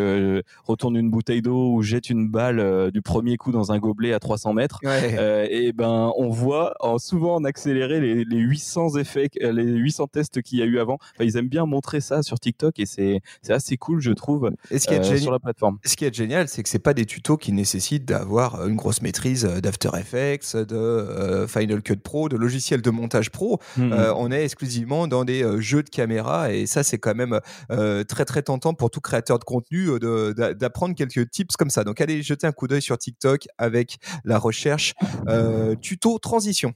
retournent 0.66 0.98
une 0.98 1.10
bouteille 1.10 1.42
d'eau 1.42 1.74
ou 1.74 1.82
jettent 1.82 2.10
une 2.10 2.30
balle 2.30 2.43
euh, 2.52 2.92
du 2.92 3.02
premier 3.02 3.38
coup 3.38 3.52
dans 3.52 3.72
un 3.72 3.80
gobelet 3.80 4.14
à 4.14 4.20
300 4.20 4.54
mètres. 4.54 4.80
Euh, 4.84 5.48
et 5.50 5.74
ben, 5.74 6.12
on 6.18 6.30
voit 6.30 6.74
en, 6.80 6.98
souvent 6.98 7.36
en 7.36 7.44
accéléré 7.44 8.00
les, 8.00 8.38
800 8.38 8.98
effets, 8.98 9.30
euh, 9.42 9.52
les 9.52 9.64
800 9.64 10.08
tests 10.08 10.42
qu'il 10.42 10.60
y 10.60 10.62
a 10.62 10.66
eu 10.66 10.80
avant. 10.80 10.98
ils 11.20 11.38
aiment 11.38 11.48
bien 11.48 11.66
montrer 11.66 12.02
ça 12.02 12.24
sur 12.24 12.40
TikTok 12.40 12.80
et 12.80 12.86
c'est 12.86 13.22
assez 13.50 13.78
cool, 13.78 14.02
je 14.02 14.12
trouve, 14.12 14.52
et 14.72 14.80
ce 14.80 14.88
qui 14.88 14.94
est 14.94 15.18
sur 15.18 15.32
la 15.32 15.40
plateforme. 15.40 15.78
Ce 15.86 15.96
qui 15.96 16.06
est 16.06 16.14
génial, 16.14 16.48
c'est 16.48 16.64
que 16.64 16.70
c'est 16.70 16.80
pas 16.80 16.94
des 16.94 17.06
tutos 17.06 17.38
qui 17.38 17.52
nécessitent 17.52 18.06
d'avoir 18.06 18.68
une 18.68 18.76
grosse 18.76 19.02
maîtrise 19.02 19.44
d'After 19.44 19.90
Effects, 20.00 20.56
de 20.56 21.46
Final 21.48 21.82
Cut 21.82 21.98
Pro, 21.98 22.30
de 22.30 22.38
logiciels 22.38 22.82
de 22.82 22.90
montage 22.90 23.30
pro. 23.30 23.60
Mmh, 23.78 23.84
mmh. 23.84 24.14
on 24.16 24.32
est 24.32 24.44
exclusivement 24.44 25.08
dans 25.08 25.26
des 25.26 25.46
jeux 25.62 25.84
de 25.84 25.90
caméra 25.90 26.52
et 26.52 26.66
ça, 26.66 26.84
c'est 26.84 26.98
quand 26.98 27.16
même 27.16 27.40
très 27.70 28.26
très 28.26 28.42
tentant 28.42 28.74
pour 28.74 28.90
tout 28.90 29.02
créateur 29.02 29.40
de 29.40 29.44
contenu 29.44 29.90
d'apprendre 30.00 30.96
quelques 30.96 31.30
tips 31.30 31.56
comme 31.56 31.70
ça. 31.70 31.84
Donc 31.84 32.02
allez 32.02 32.22
je 32.42 32.48
un 32.48 32.52
coup 32.52 32.68
d'œil 32.68 32.82
sur 32.82 32.98
TikTok 32.98 33.48
avec 33.58 33.98
la 34.24 34.38
recherche 34.38 34.94
euh, 35.28 35.76
tuto 35.76 36.20
transition. 36.20 36.74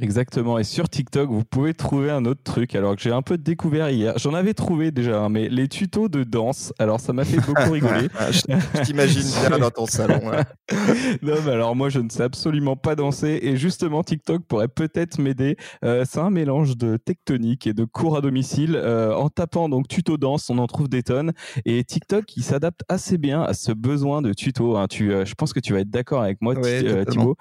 Exactement. 0.00 0.58
Et 0.58 0.64
sur 0.64 0.88
TikTok, 0.88 1.28
vous 1.28 1.44
pouvez 1.44 1.74
trouver 1.74 2.10
un 2.10 2.24
autre 2.24 2.42
truc. 2.44 2.74
Alors 2.76 2.94
que 2.94 3.02
j'ai 3.02 3.10
un 3.10 3.22
peu 3.22 3.36
découvert 3.36 3.90
hier. 3.90 4.16
J'en 4.16 4.32
avais 4.32 4.54
trouvé 4.54 4.92
déjà, 4.92 5.22
hein, 5.22 5.28
mais 5.28 5.48
les 5.48 5.66
tutos 5.66 6.08
de 6.08 6.22
danse. 6.22 6.72
Alors 6.78 7.00
ça 7.00 7.12
m'a 7.12 7.24
fait 7.24 7.38
beaucoup 7.38 7.70
rigoler. 7.72 8.08
Ah, 8.16 8.30
je, 8.30 8.82
t'imagine 8.84 9.24
bien 9.48 9.58
dans 9.58 9.70
ton 9.70 9.86
salon. 9.86 10.20
non, 11.22 11.34
mais 11.44 11.50
alors 11.50 11.74
moi, 11.74 11.88
je 11.88 11.98
ne 11.98 12.08
sais 12.10 12.22
absolument 12.22 12.76
pas 12.76 12.94
danser. 12.94 13.40
Et 13.42 13.56
justement, 13.56 14.04
TikTok 14.04 14.44
pourrait 14.44 14.68
peut-être 14.68 15.18
m'aider. 15.18 15.56
Euh, 15.84 16.04
c'est 16.08 16.20
un 16.20 16.30
mélange 16.30 16.76
de 16.76 16.96
tectonique 16.96 17.66
et 17.66 17.72
de 17.72 17.84
cours 17.84 18.16
à 18.16 18.20
domicile. 18.20 18.76
Euh, 18.76 19.14
en 19.14 19.30
tapant 19.30 19.68
donc 19.68 19.88
tuto 19.88 20.16
danse, 20.16 20.48
on 20.48 20.58
en 20.58 20.68
trouve 20.68 20.88
des 20.88 21.02
tonnes. 21.02 21.32
Et 21.64 21.82
TikTok, 21.82 22.36
il 22.36 22.44
s'adapte 22.44 22.84
assez 22.88 23.18
bien 23.18 23.42
à 23.42 23.52
ce 23.52 23.72
besoin 23.72 24.22
de 24.22 24.32
tuto. 24.32 24.76
Hein. 24.76 24.86
Tu, 24.88 25.12
euh, 25.12 25.24
je 25.24 25.34
pense 25.34 25.52
que 25.52 25.60
tu 25.60 25.72
vas 25.72 25.80
être 25.80 25.90
d'accord 25.90 26.22
avec 26.22 26.40
moi, 26.40 26.54
Thibaut. 26.54 27.36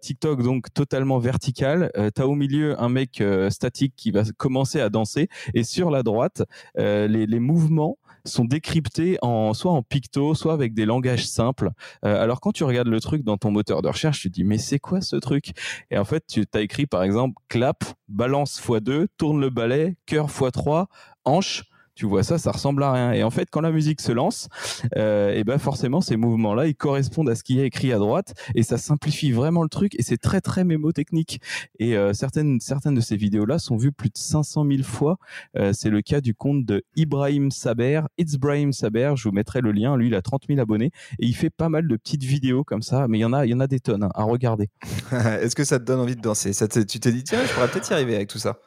TikTok, 0.00 0.42
donc 0.42 0.72
totalement 0.72 1.18
vertical 1.38 1.92
euh, 1.96 2.10
tu 2.12 2.20
as 2.20 2.26
au 2.26 2.34
milieu 2.34 2.80
un 2.82 2.88
mec 2.88 3.20
euh, 3.20 3.48
statique 3.48 3.94
qui 3.96 4.10
va 4.10 4.24
commencer 4.36 4.80
à 4.80 4.88
danser 4.88 5.28
et 5.54 5.62
sur 5.62 5.88
la 5.88 6.02
droite, 6.02 6.42
euh, 6.78 7.06
les, 7.06 7.38
mouvements 7.38 7.96
sont 8.24 8.44
décryptés 8.44 9.16
en 9.22 9.54
soit 9.54 9.70
en 9.70 9.82
picto, 9.84 10.34
soit 10.34 10.52
avec 10.52 10.74
des 10.74 10.84
langages 10.84 11.26
simples. 11.26 11.70
alors 12.02 12.40
quand 12.40 12.50
tu 12.50 12.64
regardes 12.64 12.88
le 12.88 13.00
truc 13.00 13.22
dans 13.22 13.36
ton 13.36 13.52
moteur 13.52 13.80
de 13.80 13.88
recherche, 13.88 14.20
tu 14.20 14.28
te 14.28 14.34
dis 14.34 14.44
mais 14.44 14.58
c'est 14.58 14.80
quoi 14.80 15.00
ce 15.00 15.14
truc? 15.14 15.52
Et 15.92 15.98
en 15.98 16.04
fait, 16.04 16.24
tu 16.26 16.44
as 16.52 16.60
écrit 16.60 16.86
par 16.86 17.04
exemple 17.04 17.36
clap, 17.48 17.84
balance 18.08 18.60
x2, 18.60 19.06
tourne 19.16 19.40
le 19.40 19.50
balai, 19.50 19.96
cœur 20.06 20.26
x3, 20.26 20.86
hanche 21.24 21.62
tu 21.98 22.06
vois 22.06 22.22
ça, 22.22 22.38
ça 22.38 22.52
ressemble 22.52 22.84
à 22.84 22.92
rien. 22.92 23.12
Et 23.12 23.24
en 23.24 23.30
fait, 23.30 23.48
quand 23.50 23.60
la 23.60 23.72
musique 23.72 24.00
se 24.00 24.12
lance, 24.12 24.48
euh, 24.96 25.34
et 25.34 25.42
ben 25.42 25.58
forcément, 25.58 26.00
ces 26.00 26.16
mouvements-là, 26.16 26.68
ils 26.68 26.76
correspondent 26.76 27.28
à 27.28 27.34
ce 27.34 27.42
qui 27.42 27.58
est 27.58 27.66
écrit 27.66 27.92
à 27.92 27.98
droite, 27.98 28.34
et 28.54 28.62
ça 28.62 28.78
simplifie 28.78 29.32
vraiment 29.32 29.64
le 29.64 29.68
truc, 29.68 29.96
et 29.98 30.04
c'est 30.04 30.16
très 30.16 30.40
très 30.40 30.62
mémotechnique. 30.62 31.40
Et 31.80 31.96
euh, 31.96 32.12
certaines 32.12 32.60
certaines 32.60 32.94
de 32.94 33.00
ces 33.00 33.16
vidéos-là 33.16 33.58
sont 33.58 33.76
vues 33.76 33.90
plus 33.90 34.10
de 34.10 34.16
500 34.16 34.64
000 34.70 34.84
fois. 34.84 35.18
Euh, 35.56 35.72
c'est 35.72 35.90
le 35.90 36.00
cas 36.00 36.20
du 36.20 36.36
compte 36.36 36.64
de 36.64 36.84
Ibrahim 36.94 37.50
Saber, 37.50 38.02
It's 38.16 38.34
Ibrahim 38.34 38.72
Saber. 38.72 39.14
Je 39.16 39.28
vous 39.28 39.34
mettrai 39.34 39.60
le 39.60 39.72
lien. 39.72 39.96
Lui, 39.96 40.06
il 40.06 40.14
a 40.14 40.22
30 40.22 40.44
000 40.46 40.60
abonnés, 40.60 40.92
et 41.18 41.26
il 41.26 41.34
fait 41.34 41.50
pas 41.50 41.68
mal 41.68 41.88
de 41.88 41.96
petites 41.96 42.22
vidéos 42.22 42.62
comme 42.62 42.82
ça. 42.82 43.08
Mais 43.08 43.18
il 43.18 43.22
y 43.22 43.24
en 43.24 43.32
a, 43.32 43.44
il 43.44 43.50
y 43.50 43.54
en 43.54 43.60
a 43.60 43.66
des 43.66 43.80
tonnes 43.80 44.04
hein, 44.04 44.10
à 44.14 44.22
regarder. 44.22 44.70
Est-ce 45.42 45.56
que 45.56 45.64
ça 45.64 45.80
te 45.80 45.84
donne 45.84 45.98
envie 45.98 46.14
de 46.14 46.20
danser? 46.20 46.52
Ça 46.52 46.68
Tu 46.68 47.00
t'es 47.00 47.10
dit 47.10 47.24
tiens, 47.24 47.44
je 47.44 47.52
pourrais 47.52 47.66
peut-être 47.66 47.90
y 47.90 47.92
arriver 47.92 48.14
avec 48.14 48.28
tout 48.28 48.38
ça. 48.38 48.60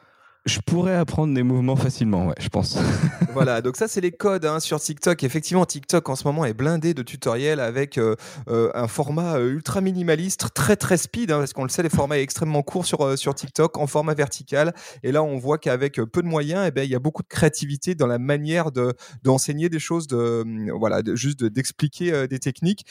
Je 0.44 0.58
pourrais 0.58 0.96
apprendre 0.96 1.32
des 1.34 1.44
mouvements 1.44 1.76
facilement, 1.76 2.26
ouais, 2.26 2.34
je 2.40 2.48
pense. 2.48 2.76
voilà, 3.32 3.62
donc 3.62 3.76
ça 3.76 3.86
c'est 3.86 4.00
les 4.00 4.10
codes 4.10 4.44
hein, 4.44 4.58
sur 4.58 4.80
TikTok. 4.80 5.22
Effectivement, 5.22 5.64
TikTok 5.64 6.08
en 6.08 6.16
ce 6.16 6.24
moment 6.24 6.44
est 6.44 6.52
blindé 6.52 6.94
de 6.94 7.02
tutoriels 7.04 7.60
avec 7.60 7.96
euh, 7.96 8.16
euh, 8.48 8.68
un 8.74 8.88
format 8.88 9.36
euh, 9.36 9.52
ultra 9.52 9.80
minimaliste, 9.80 10.48
très 10.52 10.74
très 10.74 10.96
speed, 10.96 11.30
hein, 11.30 11.38
parce 11.38 11.52
qu'on 11.52 11.62
le 11.62 11.68
sait, 11.68 11.84
les 11.84 11.90
formats 11.90 12.18
est 12.18 12.22
extrêmement 12.22 12.62
courts 12.62 12.86
sur, 12.86 13.16
sur 13.16 13.36
TikTok, 13.36 13.78
en 13.78 13.86
format 13.86 14.14
vertical. 14.14 14.74
Et 15.04 15.12
là, 15.12 15.22
on 15.22 15.38
voit 15.38 15.58
qu'avec 15.58 15.94
peu 15.94 16.22
de 16.22 16.26
moyens, 16.26 16.64
eh 16.66 16.72
ben, 16.72 16.82
il 16.82 16.90
y 16.90 16.96
a 16.96 16.98
beaucoup 17.00 17.22
de 17.22 17.28
créativité 17.28 17.94
dans 17.94 18.08
la 18.08 18.18
manière 18.18 18.72
de 18.72 18.94
d'enseigner 19.22 19.68
des 19.68 19.78
choses, 19.78 20.08
de 20.08 20.42
mm, 20.44 20.72
voilà, 20.72 21.02
de, 21.02 21.14
juste 21.14 21.44
d'expliquer 21.44 22.26
des 22.26 22.40
techniques. 22.40 22.84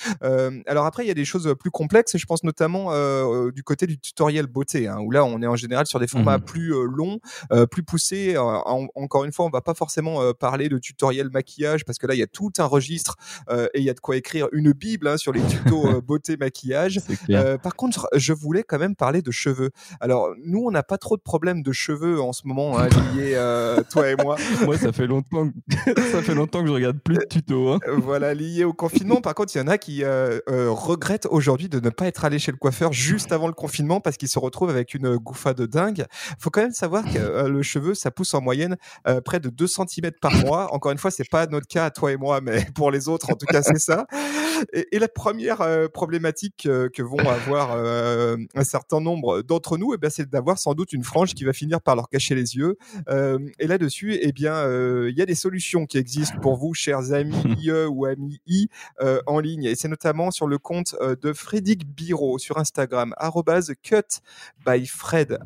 alors 0.67 0.86
après, 0.86 1.03
il 1.03 1.10
y 1.10 1.12
a 1.12 1.15
des 1.15 1.25
choses 1.25 1.53
plus 1.60 1.72
complexes, 1.72 2.15
et 2.15 2.17
je 2.17 2.25
pense 2.25 2.46
notamment 2.46 2.91
du 3.51 3.63
côté 3.63 3.88
du 3.88 4.00
tutoriel 4.00 4.48
beauté, 4.48 4.88
hein, 4.88 5.00
où 5.01 5.12
là, 5.12 5.25
on 5.25 5.41
est 5.41 5.48
en 5.48 5.58
général 5.58 5.86
sur 5.86 6.00
des 6.00 6.08
formats 6.08 6.38
mmh 6.38 6.41
plus 6.41 6.74
longs. 6.88 7.20
Euh, 7.51 7.65
plus 7.65 7.83
poussé. 7.83 8.36
Euh, 8.36 8.41
encore 8.41 9.25
une 9.25 9.31
fois, 9.31 9.45
on 9.45 9.50
va 9.50 9.62
pas 9.62 9.74
forcément 9.74 10.21
euh, 10.21 10.33
parler 10.33 10.69
de 10.69 10.77
tutoriel 10.77 11.29
maquillage 11.31 11.86
parce 11.86 11.98
que 11.98 12.07
là, 12.07 12.13
il 12.13 12.19
y 12.19 12.24
a 12.24 12.27
tout 12.27 12.51
un 12.57 12.65
registre 12.65 13.15
et 13.74 13.79
il 13.79 13.83
y 13.83 13.89
a 13.89 13.93
de 13.93 14.00
quoi 14.00 14.15
écrire 14.15 14.48
une 14.51 14.71
bible 14.71 15.07
hein, 15.07 15.17
sur 15.17 15.31
les 15.31 15.41
tutos 15.41 16.01
beauté 16.01 16.38
maquillage. 16.38 17.00
par 17.63 17.75
contre, 17.75 18.07
je 18.15 18.33
voulais 18.33 18.63
quand 18.63 18.79
même 18.79 18.95
parler 18.95 19.21
de 19.21 19.31
cheveux. 19.31 19.71
Alors, 20.00 20.29
nous, 20.43 20.63
on 20.65 20.71
n'a 20.71 20.83
pas 20.83 20.98
trop 20.98 21.17
de 21.17 21.21
problèmes 21.21 21.63
de 21.63 21.71
cheveux 21.71 22.21
en 22.21 22.33
ce 22.33 22.48
moment 22.48 22.79
hein, 22.79 22.88
liés, 23.15 23.36
toi 23.89 24.10
et 24.10 24.15
moi. 24.15 24.38
moi, 24.65 24.77
ça 24.77 24.91
fait 24.91 25.07
longtemps, 25.07 25.50
que... 25.50 26.01
ça 26.12 26.21
fait 26.21 26.36
longtemps 26.36 26.62
que 26.62 26.67
je 26.67 26.74
regarde 26.74 27.00
plus 27.00 27.17
de 27.17 27.25
tutos. 27.25 27.74
Hein. 27.74 27.79
Voilà, 27.98 28.33
lié 28.33 28.63
au 28.63 28.74
confinement. 28.74 29.21
Par 29.21 29.36
contre, 29.36 29.55
il 29.55 29.60
y 29.60 29.62
en 29.62 29.67
a 29.67 29.77
qui 29.77 30.03
regrettent 30.05 31.27
aujourd'hui 31.29 31.69
de 31.69 31.79
ne 31.79 31.89
pas 31.89 32.07
être 32.07 32.25
allé 32.25 32.39
chez 32.39 32.51
le 32.51 32.57
coiffeur 32.57 32.93
juste 32.93 33.31
avant 33.31 33.48
le 33.48 33.53
confinement 33.53 34.00
parce 34.00 34.17
qu'ils 34.17 34.29
se 34.29 34.39
retrouvent 34.39 34.69
avec 34.69 34.93
une 34.93 35.17
gouffa 35.17 35.53
de 35.53 35.65
dingue. 35.65 36.05
Faut 36.39 36.50
quand 36.50 36.62
même 36.62 36.71
savoir 36.71 37.03
que 37.03 37.30
euh, 37.31 37.50
le 37.50 37.61
cheveu, 37.61 37.93
ça 37.93 38.11
pousse 38.11 38.33
en 38.33 38.41
moyenne 38.41 38.77
euh, 39.07 39.21
près 39.21 39.39
de 39.39 39.50
2 39.50 39.67
cm 39.67 40.11
par 40.21 40.33
mois. 40.45 40.73
Encore 40.73 40.91
une 40.91 40.97
fois, 40.97 41.11
c'est 41.11 41.29
pas 41.29 41.47
notre 41.47 41.67
cas, 41.67 41.89
toi 41.89 42.11
et 42.11 42.17
moi, 42.17 42.41
mais 42.41 42.65
pour 42.75 42.91
les 42.91 43.07
autres, 43.07 43.31
en 43.31 43.35
tout 43.35 43.45
cas, 43.45 43.61
c'est 43.61 43.79
ça. 43.79 44.05
Et, 44.73 45.00
la 45.00 45.07
première 45.07 45.61
euh, 45.61 45.88
problématique 45.88 46.67
que 46.67 47.01
vont 47.01 47.17
avoir 47.17 47.75
un 47.75 48.63
certain 48.63 49.01
nombre 49.01 49.41
d'entre 49.41 49.77
nous, 49.77 49.93
eh 49.95 49.97
bien, 49.97 50.11
c'est 50.11 50.29
d'avoir 50.29 50.59
sans 50.59 50.75
doute 50.75 50.93
une 50.93 51.03
frange 51.03 51.33
qui 51.33 51.43
va 51.43 51.53
finir 51.53 51.81
par 51.81 51.95
leur 51.95 52.07
cacher 52.07 52.35
les 52.35 52.55
yeux. 52.55 52.77
et 53.07 53.67
là-dessus, 53.67 54.19
eh 54.21 54.31
bien, 54.31 54.63
il 55.07 55.17
y 55.17 55.21
a 55.21 55.25
des 55.25 55.35
solutions 55.35 55.88
qui 55.88 55.97
existent 55.97 56.39
pour 56.39 56.57
vous, 56.57 56.75
chers 56.75 57.13
amis 57.13 57.33
IE 57.59 57.71
ou 57.89 58.05
amis 58.05 58.39
I, 58.45 58.67
en 59.25 59.39
ligne. 59.39 59.63
Et 59.63 59.75
c'est 59.75 59.88
notamment 59.88 60.29
sur 60.29 60.47
le 60.47 60.59
compte 60.59 60.95
de 61.01 61.33
Frédéric 61.33 61.88
Biro 61.88 62.38
sur 62.38 62.59
Instagram, 62.59 63.15
cut 63.81 64.21
by 64.65 64.85
Fred, 64.85 65.39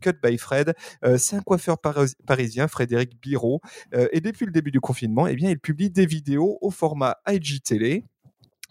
cut 0.00 0.14
by 0.22 0.38
Fred. 0.38 0.74
c'est 1.18 1.31
un 1.34 1.40
coiffeur 1.40 1.78
parisien, 2.26 2.68
Frédéric 2.68 3.20
Biro. 3.20 3.60
Euh, 3.94 4.08
et 4.12 4.20
depuis 4.20 4.46
le 4.46 4.52
début 4.52 4.70
du 4.70 4.80
confinement, 4.80 5.26
eh 5.26 5.34
bien, 5.34 5.50
il 5.50 5.58
publie 5.58 5.90
des 5.90 6.06
vidéos 6.06 6.58
au 6.60 6.70
format 6.70 7.16
IGTV 7.28 8.04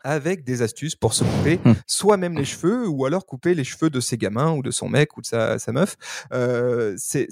avec 0.03 0.43
des 0.43 0.61
astuces 0.61 0.95
pour 0.95 1.13
se 1.13 1.23
couper 1.23 1.59
mmh. 1.63 1.73
soit 1.87 2.17
même 2.17 2.37
les 2.37 2.45
cheveux 2.45 2.87
ou 2.87 3.05
alors 3.05 3.25
couper 3.25 3.53
les 3.53 3.63
cheveux 3.63 3.89
de 3.89 3.99
ses 3.99 4.17
gamins 4.17 4.51
ou 4.51 4.61
de 4.61 4.71
son 4.71 4.89
mec 4.89 5.17
ou 5.17 5.21
de 5.21 5.25
sa, 5.25 5.57
meuf. 5.71 5.95
Euh, 6.33 6.95
c'est, 6.97 7.27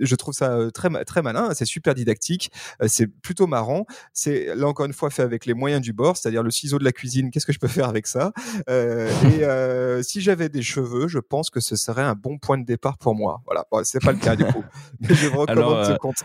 je 0.00 0.14
trouve 0.14 0.34
ça 0.34 0.52
euh, 0.52 0.70
très, 0.70 1.04
très 1.04 1.22
malin, 1.22 1.50
c'est 1.54 1.64
super 1.64 1.94
didactique, 1.94 2.50
euh, 2.82 2.86
c'est 2.88 3.06
plutôt 3.06 3.46
marrant. 3.46 3.86
C'est 4.12 4.54
là 4.54 4.66
encore 4.66 4.86
une 4.86 4.92
fois 4.92 5.10
fait 5.10 5.22
avec 5.22 5.46
les 5.46 5.54
moyens 5.54 5.82
du 5.82 5.92
bord, 5.92 6.16
c'est-à-dire 6.16 6.42
le 6.42 6.50
ciseau 6.50 6.78
de 6.78 6.84
la 6.84 6.92
cuisine. 6.92 7.30
Qu'est-ce 7.30 7.46
que 7.46 7.52
je 7.52 7.58
peux 7.58 7.68
faire 7.68 7.88
avec 7.88 8.06
ça? 8.06 8.32
Et 8.68 10.02
si 10.02 10.20
j'avais 10.20 10.48
des 10.48 10.62
cheveux, 10.62 11.08
je 11.08 11.18
pense 11.18 11.50
que 11.50 11.60
ce 11.60 11.76
serait 11.76 12.02
un 12.02 12.14
bon 12.14 12.38
point 12.38 12.58
de 12.58 12.64
départ 12.64 12.98
pour 12.98 13.14
moi. 13.14 13.40
Voilà, 13.44 13.64
bon, 13.70 13.82
c'est 13.84 14.02
pas 14.02 14.12
le 14.12 14.18
cas 14.18 14.36
du 14.36 14.44
coup, 14.44 14.64
mais 15.00 15.14
je 15.14 15.26
vous 15.26 15.38
recommande 15.38 15.84
ce 15.86 15.96
compte 15.96 16.24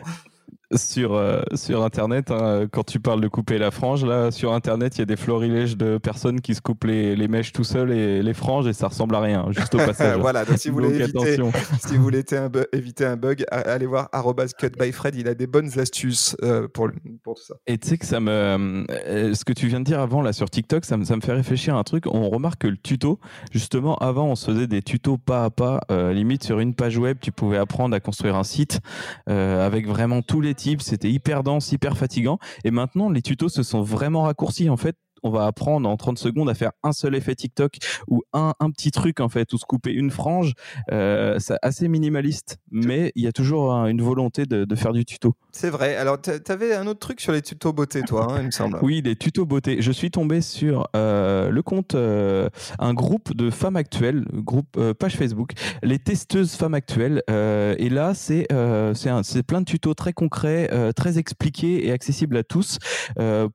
sur, 0.75 1.13
euh, 1.13 1.41
sur 1.55 1.83
Internet, 1.83 2.31
hein, 2.31 2.67
quand 2.71 2.83
tu 2.83 2.99
parles 2.99 3.21
de 3.21 3.27
couper 3.27 3.57
la 3.57 3.71
frange, 3.71 4.05
là, 4.05 4.31
sur 4.31 4.53
Internet, 4.53 4.95
il 4.97 4.99
y 4.99 5.01
a 5.01 5.05
des 5.05 5.15
florilèges 5.15 5.77
de 5.77 5.97
personnes 5.97 6.41
qui 6.41 6.55
se 6.55 6.61
coupent 6.61 6.85
les, 6.85 7.15
les, 7.15 7.27
mèches 7.27 7.51
tout 7.51 7.63
seuls 7.63 7.91
et 7.91 8.21
les 8.21 8.33
franges 8.33 8.67
et 8.67 8.73
ça 8.73 8.87
ressemble 8.87 9.15
à 9.15 9.19
rien, 9.19 9.45
juste 9.49 9.73
au 9.75 9.77
passage. 9.85 10.19
voilà, 10.19 10.45
donc 10.45 10.57
si 10.57 10.69
vous 10.69 10.75
voulez 10.75 11.01
éviter, 11.01 11.37
si 11.85 11.97
vous 11.97 12.03
voulez 12.03 12.23
éviter 12.71 13.05
un 13.05 13.17
bug, 13.17 13.45
allez 13.49 13.85
voir 13.85 14.09
@cutbyfred, 14.57 15.15
il 15.15 15.27
a 15.27 15.35
des 15.35 15.47
bonnes 15.47 15.79
astuces 15.79 16.35
euh, 16.43 16.67
pour, 16.67 16.89
pour 17.23 17.35
tout 17.35 17.43
ça. 17.43 17.55
Et 17.67 17.77
tu 17.77 17.89
sais 17.89 17.97
que 17.97 18.05
ça 18.05 18.19
me, 18.19 18.85
euh, 18.89 19.33
ce 19.33 19.45
que 19.45 19.53
tu 19.53 19.67
viens 19.67 19.79
de 19.79 19.85
dire 19.85 19.99
avant 19.99 20.21
là 20.21 20.33
sur 20.33 20.49
TikTok, 20.49 20.85
ça 20.85 20.97
me, 20.97 21.05
ça 21.05 21.15
me 21.15 21.21
fait 21.21 21.33
réfléchir 21.33 21.75
à 21.75 21.79
un 21.79 21.83
truc. 21.83 22.05
On 22.07 22.29
remarque 22.29 22.61
que 22.61 22.67
le 22.67 22.77
tuto, 22.77 23.19
justement, 23.51 23.95
avant, 23.97 24.27
on 24.27 24.35
se 24.35 24.51
faisait 24.51 24.67
des 24.67 24.81
tutos 24.81 25.17
pas 25.17 25.45
à 25.45 25.49
pas, 25.49 25.81
limite 25.89 26.43
sur 26.43 26.59
une 26.59 26.73
page 26.73 26.97
web, 26.97 27.17
tu 27.21 27.31
pouvais 27.31 27.57
apprendre 27.57 27.95
à 27.95 27.99
construire 27.99 28.35
un 28.35 28.43
site 28.43 28.79
avec 29.27 29.87
vraiment 29.87 30.21
tous 30.21 30.41
les 30.41 30.53
c'était 30.79 31.11
hyper 31.11 31.43
dense, 31.43 31.71
hyper 31.71 31.97
fatigant. 31.97 32.39
Et 32.63 32.71
maintenant, 32.71 33.09
les 33.09 33.21
tutos 33.21 33.49
se 33.49 33.63
sont 33.63 33.81
vraiment 33.81 34.23
raccourcis. 34.23 34.69
En 34.69 34.77
fait, 34.77 34.95
on 35.23 35.29
va 35.29 35.45
apprendre 35.45 35.89
en 35.89 35.97
30 35.97 36.19
secondes 36.19 36.49
à 36.49 36.53
faire 36.53 36.71
un 36.83 36.91
seul 36.91 37.15
effet 37.15 37.33
TikTok 37.33 37.77
ou 38.07 38.23
un, 38.33 38.53
un 38.59 38.69
petit 38.69 38.91
truc 38.91 39.19
en 39.19 39.29
fait, 39.29 39.51
ou 39.53 39.57
se 39.57 39.65
couper 39.65 39.91
une 39.91 40.11
frange. 40.11 40.53
Euh, 40.91 41.39
c'est 41.39 41.57
assez 41.61 41.87
minimaliste, 41.87 42.57
mais 42.71 43.11
il 43.15 43.23
y 43.23 43.27
a 43.27 43.31
toujours 43.31 43.71
une 43.71 44.01
volonté 44.01 44.45
de, 44.45 44.65
de 44.65 44.75
faire 44.75 44.91
du 44.91 45.05
tuto. 45.05 45.35
C'est 45.51 45.69
vrai. 45.69 45.95
Alors, 45.95 46.21
tu 46.21 46.31
avais 46.49 46.73
un 46.73 46.87
autre 46.87 46.99
truc 46.99 47.21
sur 47.21 47.31
les 47.31 47.41
tutos 47.41 47.73
beauté, 47.73 48.01
toi, 48.01 48.27
hein, 48.29 48.37
il 48.39 48.47
me 48.47 48.51
semble. 48.51 48.79
Oui, 48.81 49.01
les 49.03 49.15
tutos 49.15 49.45
beauté. 49.45 49.81
Je 49.81 49.91
suis 49.91 50.11
tombé 50.11 50.41
sur 50.41 50.87
euh, 50.95 51.49
le 51.49 51.61
compte, 51.61 51.95
euh, 51.95 52.49
un 52.79 52.93
groupe 52.93 53.33
de 53.33 53.49
femmes 53.49 53.77
actuelles, 53.77 54.25
groupe 54.33 54.79
page 54.99 55.15
Facebook, 55.15 55.51
les 55.81 55.99
testeuses 55.99 56.53
femmes 56.55 56.73
actuelles. 56.73 57.23
et 57.29 57.89
là, 57.89 58.13
c'est 58.13 58.47
c'est 58.93 59.43
plein 59.43 59.61
de 59.61 59.65
tutos 59.65 59.93
très 59.93 60.13
concrets, 60.13 60.69
très 60.95 61.17
expliqués 61.17 61.87
et 61.87 61.91
accessibles 61.91 62.37
à 62.37 62.43
tous 62.43 62.77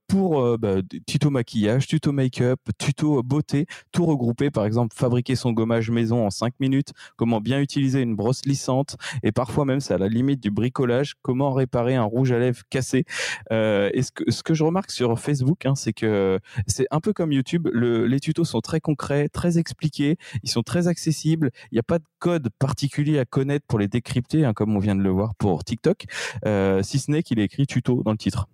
pour 0.06 0.58
bah, 0.58 0.76
tuto 1.06 1.30
maquillage 1.30 1.57
tuto 1.86 2.12
make-up, 2.12 2.60
tuto 2.78 3.22
beauté, 3.22 3.66
tout 3.92 4.06
regroupé. 4.06 4.50
Par 4.50 4.64
exemple, 4.64 4.94
fabriquer 4.96 5.36
son 5.36 5.52
gommage 5.52 5.90
maison 5.90 6.26
en 6.26 6.30
5 6.30 6.54
minutes, 6.60 6.92
comment 7.16 7.40
bien 7.40 7.60
utiliser 7.60 8.00
une 8.02 8.16
brosse 8.16 8.44
lissante, 8.44 8.96
et 9.22 9.32
parfois 9.32 9.64
même 9.64 9.80
c'est 9.80 9.94
à 9.94 9.98
la 9.98 10.08
limite 10.08 10.40
du 10.40 10.50
bricolage, 10.50 11.14
comment 11.22 11.52
réparer 11.52 11.94
un 11.94 12.04
rouge 12.04 12.32
à 12.32 12.38
lèvres 12.38 12.62
cassé. 12.70 13.04
Euh, 13.52 13.90
et 13.94 14.02
ce 14.02 14.42
que, 14.42 14.54
je 14.54 14.64
remarque 14.64 14.90
sur 14.90 15.18
Facebook, 15.18 15.66
hein, 15.66 15.74
c'est 15.74 15.92
que 15.92 16.38
c'est 16.66 16.86
un 16.90 17.00
peu 17.00 17.12
comme 17.12 17.32
YouTube, 17.32 17.68
les 17.72 18.20
tutos 18.20 18.44
sont 18.44 18.60
très 18.60 18.80
concrets, 18.80 19.28
très 19.28 19.58
expliqués, 19.58 20.16
ils 20.42 20.50
sont 20.50 20.62
très 20.62 20.88
accessibles, 20.88 21.50
il 21.70 21.74
n'y 21.74 21.80
a 21.80 21.84
pas 21.84 21.98
de 21.98 22.04
code 22.18 22.48
particulier 22.58 23.18
à 23.18 23.24
connaître 23.24 23.66
pour 23.66 23.78
les 23.78 23.88
décrypter, 23.88 24.44
hein, 24.44 24.52
comme 24.52 24.74
on 24.76 24.78
vient 24.78 24.96
de 24.96 25.02
le 25.02 25.10
voir 25.10 25.34
pour 25.36 25.64
TikTok, 25.64 26.06
euh, 26.46 26.82
si 26.82 26.98
ce 26.98 27.10
n'est 27.10 27.22
qu'il 27.22 27.38
est 27.38 27.44
écrit 27.44 27.66
tuto 27.66 28.02
dans 28.04 28.12
le 28.12 28.18
titre. 28.18 28.48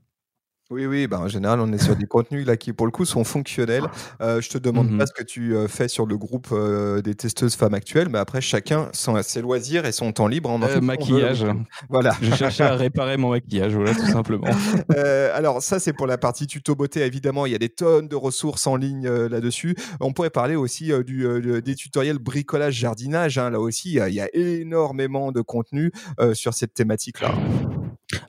Oui, 0.71 0.87
oui, 0.87 1.06
bah, 1.06 1.21
en 1.21 1.28
général, 1.28 1.61
on 1.61 1.71
est 1.75 1.78
sur 1.78 1.94
des 1.94 2.06
contenus 2.06 2.47
là 2.47 2.56
qui, 2.56 2.73
pour 2.73 2.87
le 2.87 2.92
coup, 2.92 3.04
sont 3.04 3.23
fonctionnels. 3.23 3.85
Euh, 4.23 4.40
je 4.40 4.49
te 4.49 4.56
demande 4.56 4.90
mmh 4.90 4.99
pas 4.99 5.06
ce 5.06 5.12
que 5.12 5.23
tu 5.23 5.54
euh, 5.54 5.68
fais 5.68 5.88
sur 5.88 6.06
le 6.06 6.16
groupe 6.16 6.49
euh, 6.52 7.02
des 7.02 7.14
testeuses 7.14 7.54
femmes 7.54 7.75
actuelles, 7.75 8.09
mais 8.09 8.18
après, 8.18 8.40
chacun 8.40 8.88
son, 8.94 9.23
ses 9.23 9.42
loisirs 9.42 9.85
et 9.85 9.92
son 9.92 10.12
temps 10.12 10.26
libre. 10.26 10.49
En 10.49 10.59
maquillage. 10.59 11.44
Voilà. 11.90 12.16
Je 12.23 12.35
cherchais 12.35 12.64
à 12.64 12.76
réparer 12.76 13.18
mon 13.18 13.28
maquillage, 13.30 13.75
voilà, 13.75 13.94
tout 13.94 14.06
simplement. 14.06 14.49
alors, 15.35 15.61
ça, 15.61 15.78
c'est 15.78 15.92
pour 15.92 16.06
la 16.06 16.16
partie 16.16 16.47
tuto 16.47 16.75
beauté. 16.75 17.00
Évidemment, 17.02 17.44
il 17.44 17.52
y 17.52 17.54
a 17.54 17.59
des 17.59 17.68
tonnes 17.68 18.09
de 18.09 18.16
ressources 18.16 18.66
en 18.66 18.76
ligne 18.76 19.06
là-dessus. 19.09 19.76
On 20.00 20.14
pourrait 20.14 20.30
parler 20.30 20.56
aussi 20.56 20.92
du, 21.04 21.26
des 21.62 21.75
tutoriels 21.75 22.18
bricolage, 22.18 22.75
jardinage. 22.75 23.37
Hein. 23.37 23.50
Là 23.50 23.61
aussi, 23.61 23.99
il 24.06 24.14
y, 24.14 24.21
a 24.21 24.28
énormément 24.33 25.30
de 25.30 25.42
contenu 25.42 25.92
sur 26.33 26.54
cette 26.54 26.73
thématique-là. 26.73 27.35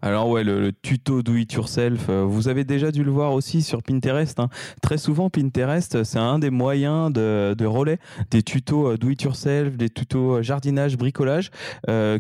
Alors 0.01 0.29
ouais, 0.29 0.43
le, 0.43 0.71
tuto 0.71 1.21
do 1.21 1.35
it 1.35 1.51
yourself, 1.53 2.09
euh, 2.09 2.23
vous 2.23 2.47
avez 2.47 2.63
déjà 2.63 2.91
dû 2.91 3.03
le 3.03 3.11
voir 3.11 3.33
aussi 3.33 3.61
sur 3.61 3.81
Pinterest. 3.81 4.39
Hein. 4.39 4.49
Très 4.81 4.97
souvent, 4.97 5.29
Pinterest, 5.29 6.03
c'est 6.03 6.19
un 6.19 6.39
des 6.39 6.49
moyens 6.49 7.11
de, 7.11 7.65
relais 7.65 7.99
des 8.31 8.43
tutos 8.43 8.91
euh, 8.91 8.97
do 8.97 9.09
it 9.09 9.21
yourself, 9.21 9.77
des 9.77 9.89
tutos 9.89 10.35
euh, 10.35 10.41
jardinage, 10.41 10.97
bricolage, 10.97 11.51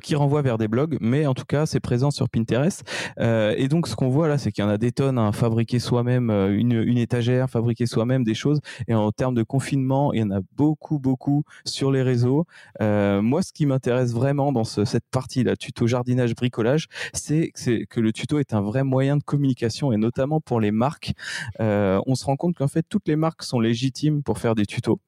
qui 0.01 0.15
renvoient 0.15 0.41
vers 0.41 0.57
des 0.57 0.67
blogs. 0.67 0.97
Mais 1.01 1.25
en 1.25 1.33
tout 1.33 1.45
cas, 1.45 1.65
c'est 1.65 1.79
présent 1.79 2.11
sur 2.11 2.29
Pinterest. 2.29 2.83
et 3.19 3.67
donc, 3.67 3.87
ce 3.87 3.95
qu'on 3.95 4.09
voit 4.09 4.27
là, 4.27 4.37
c'est 4.37 4.51
qu'il 4.51 4.63
y 4.63 4.67
en 4.67 4.69
a 4.69 4.77
des 4.77 4.91
tonnes, 4.91 5.17
à 5.17 5.21
hein. 5.21 5.31
fabriquer 5.31 5.79
soi-même 5.79 6.29
une, 6.29 6.73
une, 6.73 6.97
étagère, 6.97 7.49
fabriquer 7.49 7.85
soi-même 7.85 8.23
des 8.23 8.33
choses. 8.33 8.59
Et 8.87 8.93
en 8.93 9.11
termes 9.11 9.35
de 9.35 9.43
confinement, 9.43 10.13
il 10.13 10.19
y 10.19 10.23
en 10.23 10.31
a 10.31 10.39
beaucoup, 10.55 10.99
beaucoup 10.99 11.43
sur 11.65 11.91
les 11.91 12.01
réseaux. 12.01 12.45
moi, 12.79 13.41
ce 13.41 13.53
qui 13.53 13.65
m'intéresse 13.65 14.13
vraiment 14.13 14.51
dans 14.51 14.63
cette 14.63 15.05
partie 15.11 15.43
là, 15.43 15.55
tuto 15.55 15.87
jardinage, 15.87 16.35
bricolage, 16.35 16.87
c'est 17.13 17.51
c'est 17.57 17.85
que 17.89 17.99
le 17.99 18.13
tuto 18.13 18.39
est 18.39 18.53
un 18.53 18.61
vrai 18.61 18.83
moyen 18.83 19.17
de 19.17 19.23
communication 19.23 19.91
et 19.91 19.97
notamment 19.97 20.41
pour 20.41 20.59
les 20.59 20.71
marques. 20.71 21.13
Euh, 21.59 21.99
on 22.05 22.15
se 22.15 22.25
rend 22.25 22.35
compte 22.35 22.55
qu'en 22.55 22.67
fait 22.67 22.85
toutes 22.87 23.07
les 23.07 23.15
marques 23.15 23.43
sont 23.43 23.59
légitimes 23.59 24.23
pour 24.23 24.37
faire 24.39 24.55
des 24.55 24.65
tutos 24.65 24.99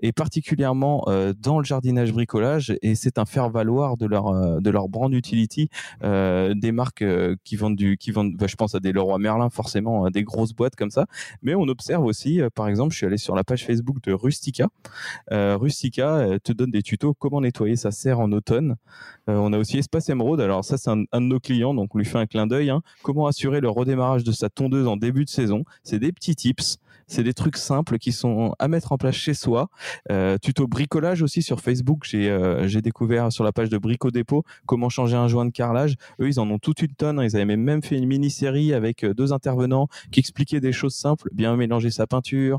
et 0.00 0.12
particulièrement 0.12 1.04
euh, 1.08 1.32
dans 1.38 1.58
le 1.58 1.64
jardinage 1.64 2.12
bricolage 2.12 2.74
et 2.82 2.94
c'est 2.94 3.18
un 3.18 3.24
faire 3.24 3.50
valoir 3.50 3.96
de 3.96 4.06
leur 4.06 4.28
euh, 4.28 4.60
de 4.60 4.70
leur 4.70 4.88
brand 4.88 5.12
utility 5.12 5.68
des 6.02 6.72
marques 6.72 7.04
qui 7.44 7.56
vendent 7.56 7.76
du 7.76 7.96
qui 7.96 8.10
vendent 8.10 8.34
bah, 8.34 8.46
je 8.46 8.56
pense 8.56 8.74
à 8.74 8.80
des 8.80 8.92
Leroy 8.92 9.18
Merlin 9.18 9.50
forcément 9.50 10.10
des 10.10 10.22
grosses 10.24 10.52
boîtes 10.52 10.76
comme 10.76 10.90
ça 10.90 11.06
mais 11.42 11.54
on 11.54 11.68
observe 11.68 12.04
aussi 12.04 12.40
par 12.54 12.68
exemple 12.68 12.92
je 12.92 12.98
suis 12.98 13.06
allé 13.06 13.16
sur 13.16 13.34
la 13.34 13.44
page 13.44 13.64
Facebook 13.64 14.02
de 14.02 14.12
Rustica 14.12 14.68
Rustica 15.30 16.38
te 16.42 16.52
donne 16.52 16.70
des 16.70 16.82
tutos 16.82 17.14
comment 17.14 17.40
nettoyer 17.40 17.76
sa 17.76 17.90
serre 17.90 18.20
en 18.20 18.32
automne 18.32 18.76
on 19.26 19.52
a 19.52 19.58
aussi 19.58 19.78
Espace 19.78 20.08
Emerald 20.08 20.40
alors 20.40 20.64
ça 20.64 20.76
c'est 20.78 20.90
un, 20.90 21.04
un, 21.12 21.20
de 21.20 21.26
nos 21.26 21.40
clients 21.40 21.74
donc 21.74 21.94
on 21.94 21.98
lui 21.98 22.04
fait 22.04 22.18
un 22.18 22.26
clin 22.26 22.46
d'œil. 22.46 22.70
Hein. 22.70 22.82
Comment 23.02 23.26
assurer 23.26 23.60
le 23.60 23.68
redémarrage 23.68 24.24
de 24.24 24.32
sa 24.32 24.48
tondeuse 24.48 24.86
en 24.86 24.96
début 24.96 25.24
de 25.24 25.30
saison? 25.30 25.64
C'est 25.82 25.98
des 25.98 26.12
petits 26.12 26.34
tips. 26.34 26.78
C'est 27.06 27.24
des 27.24 27.34
trucs 27.34 27.56
simples 27.56 27.98
qui 27.98 28.12
sont 28.12 28.54
à 28.58 28.68
mettre 28.68 28.92
en 28.92 28.96
place 28.96 29.14
chez 29.14 29.34
soi. 29.34 29.61
Euh, 30.10 30.38
tuto 30.38 30.66
bricolage 30.66 31.22
aussi 31.22 31.42
sur 31.42 31.60
Facebook. 31.60 32.04
J'ai 32.04 32.30
euh, 32.30 32.66
j'ai 32.68 32.82
découvert 32.82 33.32
sur 33.32 33.44
la 33.44 33.52
page 33.52 33.68
de 33.68 33.78
Brico 33.78 34.10
Dépôt 34.10 34.44
comment 34.66 34.88
changer 34.88 35.16
un 35.16 35.28
joint 35.28 35.44
de 35.44 35.50
carrelage. 35.50 35.96
Eux, 36.20 36.28
ils 36.28 36.40
en 36.40 36.50
ont 36.50 36.58
toute 36.58 36.82
une 36.82 36.94
tonne. 36.94 37.20
Ils 37.22 37.36
avaient 37.36 37.56
même 37.56 37.82
fait 37.82 37.96
une 37.96 38.06
mini-série 38.06 38.74
avec 38.74 39.04
euh, 39.04 39.14
deux 39.14 39.32
intervenants 39.32 39.88
qui 40.10 40.20
expliquaient 40.20 40.60
des 40.60 40.72
choses 40.72 40.94
simples, 40.94 41.28
bien 41.32 41.56
mélanger 41.56 41.90
sa 41.90 42.06
peinture, 42.06 42.58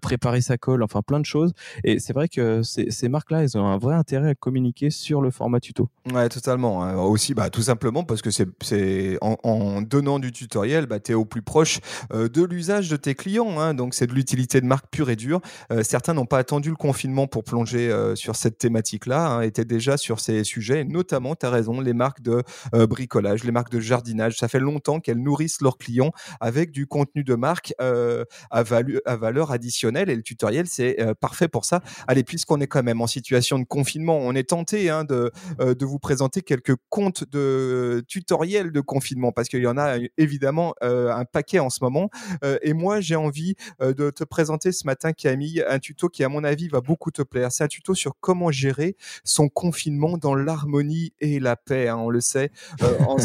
préparer 0.00 0.40
sa 0.40 0.58
colle, 0.58 0.82
enfin 0.82 1.02
plein 1.02 1.20
de 1.20 1.24
choses. 1.24 1.52
Et 1.84 1.98
c'est 1.98 2.12
vrai 2.12 2.28
que 2.28 2.62
ces, 2.62 3.08
marques-là, 3.08 3.42
elles 3.42 3.58
ont 3.58 3.66
un 3.66 3.78
vrai 3.78 3.94
intérêt 3.94 4.30
à 4.30 4.34
communiquer 4.34 4.90
sur 4.90 5.20
le 5.20 5.30
format 5.30 5.60
tuto. 5.60 5.88
Ouais, 6.12 6.28
totalement. 6.28 6.84
Hein. 6.84 6.96
Aussi, 6.96 7.34
bah, 7.34 7.50
tout 7.50 7.62
simplement 7.62 8.04
parce 8.04 8.22
que 8.22 8.30
c'est 8.30 9.18
en, 9.20 9.36
en, 9.42 9.82
donnant 9.82 10.18
du 10.18 10.32
tutoriel, 10.32 10.86
bah, 10.86 11.00
tu 11.00 11.12
es 11.12 11.14
au 11.14 11.24
plus 11.24 11.42
proche 11.42 11.80
de 12.12 12.42
l'usage 12.42 12.88
de 12.88 12.96
tes 12.96 13.14
clients. 13.14 13.58
Hein, 13.58 13.74
donc, 13.74 13.94
c'est 13.94 14.06
de 14.06 14.14
l'utilité 14.14 14.60
de 14.60 14.66
marque 14.66 14.86
pure 14.90 15.10
et 15.10 15.16
dure. 15.16 15.40
Certains 15.82 16.14
n'ont 16.14 16.26
pas 16.26 16.41
attendu 16.42 16.70
le 16.70 16.76
confinement 16.76 17.26
pour 17.26 17.44
plonger 17.44 17.90
euh, 17.90 18.14
sur 18.14 18.36
cette 18.36 18.58
thématique-là, 18.58 19.26
hein, 19.26 19.40
étaient 19.40 19.64
déjà 19.64 19.96
sur 19.96 20.20
ces 20.20 20.44
sujets, 20.44 20.84
notamment, 20.84 21.34
tu 21.34 21.46
as 21.46 21.50
raison, 21.50 21.80
les 21.80 21.94
marques 21.94 22.20
de 22.20 22.42
bricolage, 22.72 23.44
les 23.44 23.52
marques 23.52 23.72
de 23.72 23.80
jardinage. 23.80 24.36
Ça 24.36 24.48
fait 24.48 24.60
longtemps 24.60 25.00
qu'elles 25.00 25.22
nourrissent 25.22 25.60
leurs 25.60 25.78
clients 25.78 26.12
avec 26.40 26.70
du 26.70 26.86
contenu 26.86 27.24
de 27.24 27.34
marque 27.34 27.74
à, 27.78 28.24
à, 28.50 29.16
valeur 29.16 29.52
additionnelle 29.52 30.10
et 30.10 30.16
le 30.16 30.22
tutoriel, 30.22 30.66
c'est 30.66 30.96
parfait 31.20 31.48
pour 31.48 31.64
ça. 31.64 31.80
Allez, 32.06 32.24
puisqu'on 32.24 32.60
est 32.60 32.66
quand 32.66 32.82
même 32.82 33.00
en 33.00 33.06
situation 33.06 33.58
de 33.58 33.64
confinement, 33.64 34.18
on 34.18 34.34
est 34.34 34.48
tenté 34.48 34.90
hein, 34.90 35.04
de, 35.04 35.30
de 35.58 35.84
vous 35.84 35.98
présenter 35.98 36.42
quelques 36.42 36.76
comptes 36.88 37.24
de 37.30 38.04
tutoriels 38.08 38.72
de 38.72 38.80
confinement 38.80 39.32
parce 39.32 39.48
qu'il 39.48 39.62
y 39.62 39.66
en 39.66 39.78
a 39.78 39.96
évidemment 40.18 40.74
euh, 40.82 41.12
un 41.12 41.24
paquet 41.24 41.58
en 41.58 41.70
ce 41.70 41.78
moment. 41.82 42.10
Euh, 42.44 42.58
et 42.62 42.72
moi, 42.72 43.00
j'ai 43.00 43.16
envie 43.16 43.54
euh, 43.80 43.94
de 43.94 44.10
te 44.10 44.24
présenter 44.24 44.72
ce 44.72 44.86
matin, 44.86 45.12
Camille, 45.12 45.64
un 45.68 45.78
tuto 45.78 46.08
qui, 46.08 46.21
à 46.24 46.28
mon 46.28 46.44
avis, 46.44 46.68
va 46.68 46.80
beaucoup 46.80 47.10
te 47.10 47.22
plaire. 47.22 47.50
C'est 47.52 47.64
un 47.64 47.68
tuto 47.68 47.94
sur 47.94 48.14
comment 48.20 48.50
gérer 48.50 48.96
son 49.24 49.48
confinement 49.48 50.18
dans 50.18 50.34
l'harmonie 50.34 51.12
et 51.20 51.40
la 51.40 51.56
paix. 51.56 51.88
Hein, 51.88 51.96
on 51.96 52.10
le 52.10 52.20
sait 52.20 52.50
en, 53.06 53.18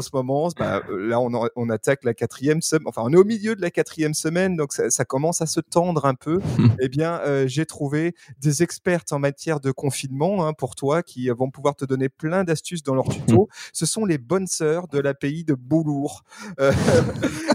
ce, 0.00 0.10
moment. 0.12 0.48
Bah, 0.58 0.82
là, 0.90 1.20
on, 1.20 1.30
on, 1.56 1.70
attaque 1.70 2.04
la 2.04 2.14
quatrième 2.14 2.62
semaine. 2.62 2.86
Enfin, 2.86 3.02
on 3.04 3.12
est 3.12 3.16
au 3.16 3.24
milieu 3.24 3.56
de 3.56 3.60
la 3.60 3.70
quatrième 3.70 4.14
semaine, 4.14 4.56
donc 4.56 4.72
ça, 4.72 4.90
ça 4.90 5.04
commence 5.04 5.42
à 5.42 5.46
se 5.46 5.60
tendre 5.60 6.04
un 6.06 6.14
peu. 6.14 6.40
eh 6.80 6.88
bien, 6.88 7.20
j'ai 7.46 7.66
trouvé 7.66 8.14
des 8.40 8.62
expertes 8.62 9.12
en 9.12 9.18
matière 9.18 9.60
de 9.60 9.70
confinement 9.70 10.46
hein, 10.46 10.52
pour 10.52 10.74
toi 10.74 11.02
qui 11.02 11.28
vont 11.28 11.50
pouvoir 11.50 11.76
te 11.76 11.84
donner 11.84 12.08
plein 12.08 12.44
d'astuces 12.44 12.82
dans 12.82 12.94
leur 12.94 13.08
tuto. 13.08 13.48
Ce 13.72 13.86
sont 13.86 14.04
les 14.04 14.18
bonnes 14.18 14.46
de 14.90 14.98
l'API 14.98 15.44
de 15.44 15.54
Boulour. 15.54 16.24
Euh, 16.60 16.72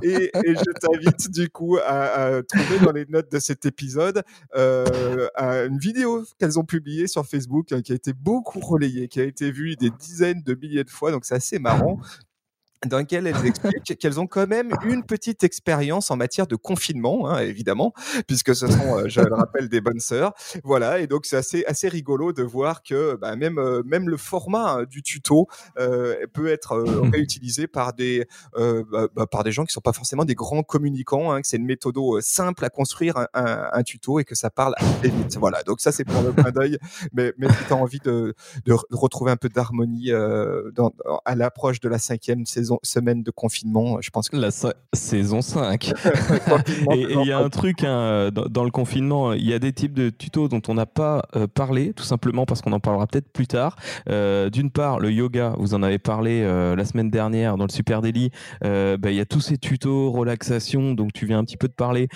et, 0.04 0.32
je 0.34 0.72
t'invite 0.80 1.32
du 1.32 1.50
coup 1.50 1.78
à, 1.86 2.42
trouver 2.48 2.86
dans 2.86 2.92
les 2.92 3.06
notes 3.06 3.32
de 3.32 3.40
cet 3.40 3.66
épisode 3.66 4.24
euh, 4.56 4.69
une 5.38 5.78
vidéo 5.78 6.24
qu'elles 6.40 6.60
ont 6.60 6.66
publiée 6.66 7.08
sur 7.08 7.26
Facebook 7.26 7.72
hein, 7.72 7.82
qui 7.82 7.92
a 7.92 7.96
été 7.96 8.14
beaucoup 8.14 8.60
relayée, 8.60 9.08
qui 9.08 9.20
a 9.20 9.24
été 9.24 9.52
vue 9.52 9.76
des 9.76 9.90
dizaines 9.90 10.42
de 10.44 10.56
milliers 10.56 10.84
de 10.84 10.90
fois. 10.90 11.12
Donc 11.12 11.26
c'est 11.26 11.36
assez 11.36 11.60
marrant 11.60 12.00
dans 12.88 13.00
lequel 13.00 13.28
elles 13.28 13.46
expliquent 13.46 13.98
qu'elles 14.00 14.20
ont 14.20 14.28
quand 14.28 14.48
même 14.48 14.72
une 14.86 15.04
petite 15.04 15.44
expérience 15.44 16.12
en 16.12 16.16
matière 16.16 16.48
de 16.48 16.56
confinement, 16.56 17.30
hein, 17.30 17.40
évidemment, 17.40 17.94
puisque 18.28 18.56
ce 18.56 18.68
sont, 18.68 18.98
euh, 18.98 19.08
je 19.08 19.22
le 19.22 19.34
rappelle, 19.34 19.68
des 19.70 19.82
bonnes 19.82 20.00
sœurs. 20.00 20.34
Voilà, 20.64 21.00
et 21.00 21.08
donc 21.08 21.26
c'est 21.26 21.36
assez, 21.36 21.66
assez 21.66 21.90
rigolo 21.90 22.32
de 22.32 22.44
voir 22.44 22.82
que 22.84 23.16
bah, 23.16 23.36
même, 23.36 23.58
euh, 23.58 23.84
même 23.86 24.08
le 24.08 24.18
format 24.18 24.72
hein, 24.72 24.84
du 24.84 25.04
tuto 25.04 25.48
euh, 25.78 26.26
peut 26.34 26.48
être 26.48 26.78
mmh. 26.78 27.10
réutilisé 27.12 27.68
par 27.68 27.94
des, 27.94 28.26
bah, 28.56 29.08
bah, 29.14 29.28
par 29.28 29.44
des 29.44 29.52
gens 29.52 29.66
qui 29.66 29.74
sont 29.74 29.82
pas 29.82 29.94
forcément 29.94 30.26
des 30.26 30.36
grands 30.36 30.64
communicants, 30.64 31.32
hein, 31.32 31.42
que 31.42 31.48
c'est 31.48 31.58
une 31.58 31.66
méthode 31.66 31.98
simple 32.22 32.64
à 32.64 32.70
construire 32.70 33.18
un, 33.18 33.70
un, 33.74 33.84
tuto 33.84 34.20
et 34.20 34.24
que 34.24 34.36
ça 34.36 34.50
parle 34.50 34.74
assez 34.78 35.10
vite. 35.10 35.38
Voilà, 35.38 35.64
donc 35.64 35.82
ça 35.82 35.92
c'est 35.92 36.06
pour 36.06 36.22
le 36.22 36.32
clin 36.32 36.52
d'œil, 36.52 36.78
mais, 37.14 37.34
mais 37.38 37.50
si 37.50 37.66
tu 37.68 37.74
as 37.74 37.76
envie 37.76 38.00
de, 38.00 38.36
de, 38.66 38.74
retrouver 38.92 39.32
un 39.32 39.38
peu 39.38 39.50
d'harmonie 39.50 40.12
à 40.12 41.36
l'approche 41.36 41.80
de 41.80 41.90
la 41.90 41.98
cinquième 41.98 42.46
saison, 42.46 42.69
semaine 42.84 43.24
de 43.24 43.32
confinement, 43.32 43.98
je 44.02 44.10
pense 44.10 44.30
que... 44.30 44.38
La 44.38 44.50
saison 44.94 45.42
5. 45.42 45.90
et 46.94 47.08
il 47.14 47.26
y 47.26 47.32
a 47.32 47.40
un 47.40 47.50
truc, 47.50 47.84
hein, 47.84 48.30
dans, 48.32 48.64
le 48.64 48.72
confinement, 48.72 49.34
il 49.34 49.48
y 49.48 49.54
a 49.54 49.60
des 49.60 49.74
types 49.74 49.94
de 49.94 50.10
tutos 50.10 50.48
dont 50.48 50.62
on 50.68 50.74
n'a 50.74 50.86
pas 50.86 51.24
euh, 51.36 51.48
parlé, 51.48 51.94
tout 51.94 52.04
simplement 52.04 52.46
parce 52.46 52.62
qu'on 52.62 52.72
en 52.72 52.80
parlera 52.80 53.08
peut-être 53.08 53.32
plus 53.32 53.48
tard. 53.48 53.76
Euh, 54.10 54.50
d'une 54.50 54.72
part, 54.72 55.00
le 55.00 55.12
yoga, 55.12 55.56
vous 55.58 55.74
en 55.74 55.84
avez 55.84 56.00
parlé 56.00 56.42
euh, 56.44 56.76
la 56.76 56.86
semaine 56.86 57.10
dernière 57.10 57.58
dans 57.58 57.66
le 57.66 57.72
Super 57.72 58.02
Daily. 58.02 58.32
Bah, 58.62 59.12
il 59.12 59.16
y 59.16 59.20
a 59.20 59.26
tous 59.26 59.42
ces 59.42 59.58
tutos 59.58 60.12
relaxation, 60.12 60.94
donc 60.94 61.14
tu 61.14 61.26
viens 61.26 61.40
un 61.40 61.44
petit 61.44 61.58
peu 61.58 61.68
de 61.68 61.74
parler, 61.74 62.08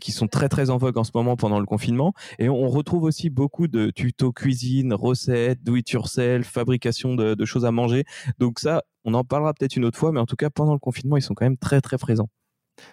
qui 0.00 0.12
sont 0.12 0.28
très 0.28 0.48
très 0.48 0.70
en 0.70 0.76
vogue 0.76 0.98
en 0.98 1.04
ce 1.04 1.10
moment 1.14 1.36
pendant 1.36 1.60
le 1.60 1.66
confinement. 1.66 2.12
Et 2.38 2.48
on 2.48 2.68
retrouve 2.68 3.04
aussi 3.04 3.30
beaucoup 3.30 3.68
de 3.68 3.90
tutos 3.90 4.32
cuisine, 4.32 4.92
recettes, 4.92 5.62
do 5.62 5.76
it 5.76 5.88
yourself, 5.90 6.46
fabrication 6.46 7.14
de, 7.14 7.34
de 7.34 7.44
choses 7.44 7.64
à 7.64 7.70
manger. 7.70 8.04
Donc 8.38 8.58
ça, 8.58 8.82
on 9.08 9.14
en 9.14 9.24
parlera 9.24 9.54
peut-être 9.54 9.76
une 9.76 9.84
autre 9.86 9.98
fois, 9.98 10.12
mais 10.12 10.20
en 10.20 10.26
tout 10.26 10.36
cas, 10.36 10.50
pendant 10.50 10.74
le 10.74 10.78
confinement, 10.78 11.16
ils 11.16 11.22
sont 11.22 11.34
quand 11.34 11.46
même 11.46 11.56
très 11.56 11.80
très 11.80 11.96
présents. 11.98 12.28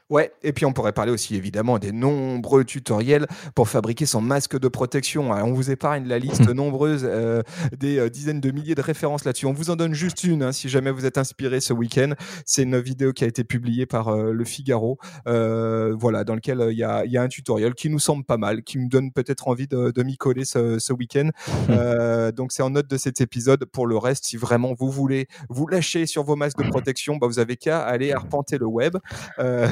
Ouais, 0.09 0.31
et 0.43 0.53
puis 0.53 0.65
on 0.65 0.73
pourrait 0.73 0.93
parler 0.93 1.11
aussi 1.11 1.35
évidemment 1.35 1.79
des 1.79 1.91
nombreux 1.91 2.63
tutoriels 2.63 3.27
pour 3.55 3.69
fabriquer 3.69 4.05
son 4.05 4.21
masque 4.21 4.59
de 4.59 4.67
protection. 4.67 5.31
on 5.31 5.53
vous 5.53 5.71
épargne 5.71 6.07
la 6.07 6.19
liste 6.19 6.47
nombreuse 6.53 7.01
euh, 7.03 7.41
des 7.77 7.97
euh, 7.97 8.09
dizaines 8.09 8.41
de 8.41 8.51
milliers 8.51 8.75
de 8.75 8.81
références 8.81 9.25
là-dessus. 9.25 9.45
On 9.45 9.53
vous 9.53 9.69
en 9.69 9.75
donne 9.75 9.93
juste 9.93 10.23
une 10.23 10.43
hein, 10.43 10.51
si 10.51 10.69
jamais 10.69 10.91
vous 10.91 11.05
êtes 11.05 11.17
inspiré 11.17 11.59
ce 11.59 11.73
week-end. 11.73 12.13
C'est 12.45 12.63
une 12.63 12.79
vidéo 12.79 13.13
qui 13.13 13.23
a 13.23 13.27
été 13.27 13.43
publiée 13.43 13.85
par 13.85 14.09
euh, 14.09 14.31
Le 14.31 14.45
Figaro, 14.45 14.97
voilà, 15.25 16.23
dans 16.23 16.35
lequel 16.35 16.67
il 16.71 16.77
y 16.77 16.83
a, 16.83 17.05
y, 17.05 17.17
a, 17.17 17.21
un 17.21 17.27
tutoriel 17.27 17.73
qui 17.73 17.89
nous 17.89 17.99
semble 17.99 18.23
pas 18.23 18.37
mal, 18.37 18.63
qui 18.63 18.77
me 18.77 18.87
donne 18.87 19.11
peut-être 19.11 19.47
envie 19.47 19.67
de, 19.67 19.91
de 19.91 20.03
m'y 20.03 20.17
coller 20.17 20.45
ce, 20.45 20.79
ce 20.79 20.93
week-end. 20.93 21.29
donc 22.35 22.51
c'est 22.51 22.63
en 22.63 22.69
note 22.69 22.89
de 22.89 22.97
cet 22.97 23.21
épisode. 23.21 23.65
Pour 23.65 23.87
le 23.87 23.97
reste, 23.97 24.25
si 24.25 24.37
vraiment 24.37 24.73
vous 24.77 24.91
voulez 24.91 25.27
vous 25.49 25.67
lâcher 25.67 26.05
sur 26.05 26.23
vos 26.23 26.35
masques 26.35 26.61
de 26.63 26.69
protection, 26.69 27.17
bah, 27.17 27.27
vous 27.27 27.39
avez 27.39 27.57
qu'à 27.57 27.81
aller 27.81 28.11
arpenter 28.11 28.57
le 28.57 28.67
web. 28.67 28.97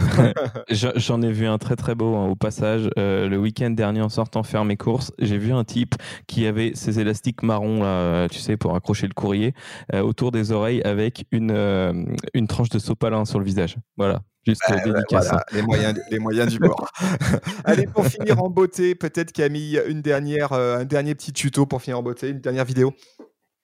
J'en 0.69 1.21
ai 1.21 1.31
vu 1.31 1.45
un 1.47 1.57
très 1.57 1.75
très 1.75 1.95
beau 1.95 2.15
hein, 2.15 2.27
au 2.27 2.35
passage. 2.35 2.89
Euh, 2.97 3.27
le 3.27 3.37
week-end 3.37 3.69
dernier, 3.71 4.01
en 4.01 4.09
sortant 4.09 4.43
faire 4.43 4.65
mes 4.65 4.77
courses, 4.77 5.11
j'ai 5.19 5.37
vu 5.37 5.53
un 5.53 5.63
type 5.63 5.95
qui 6.27 6.45
avait 6.45 6.71
ses 6.75 6.99
élastiques 6.99 7.43
marrons, 7.43 7.83
là, 7.83 8.27
tu 8.29 8.39
sais, 8.39 8.57
pour 8.57 8.75
accrocher 8.75 9.07
le 9.07 9.13
courrier, 9.13 9.53
euh, 9.93 10.01
autour 10.01 10.31
des 10.31 10.51
oreilles 10.51 10.81
avec 10.83 11.25
une, 11.31 11.51
euh, 11.51 11.93
une 12.33 12.47
tranche 12.47 12.69
de 12.69 12.79
sopalin 12.79 13.25
sur 13.25 13.39
le 13.39 13.45
visage. 13.45 13.77
Voilà. 13.97 14.21
Juste 14.45 14.61
bah, 14.69 14.75
dédicace. 14.83 15.31
Hein. 15.31 15.39
les, 15.53 15.61
moyens, 15.61 15.97
les 16.11 16.19
moyens 16.19 16.51
du 16.51 16.59
bord. 16.59 16.91
Allez, 17.63 17.87
pour 17.87 18.05
finir 18.05 18.43
en 18.43 18.49
beauté, 18.49 18.93
peut-être 18.93 19.31
Camille, 19.31 19.81
une 19.87 20.01
dernière, 20.01 20.51
un 20.51 20.83
dernier 20.83 21.15
petit 21.15 21.31
tuto 21.31 21.65
pour 21.65 21.81
finir 21.81 21.99
en 21.99 22.03
beauté, 22.03 22.29
une 22.29 22.41
dernière 22.41 22.65
vidéo. 22.65 22.93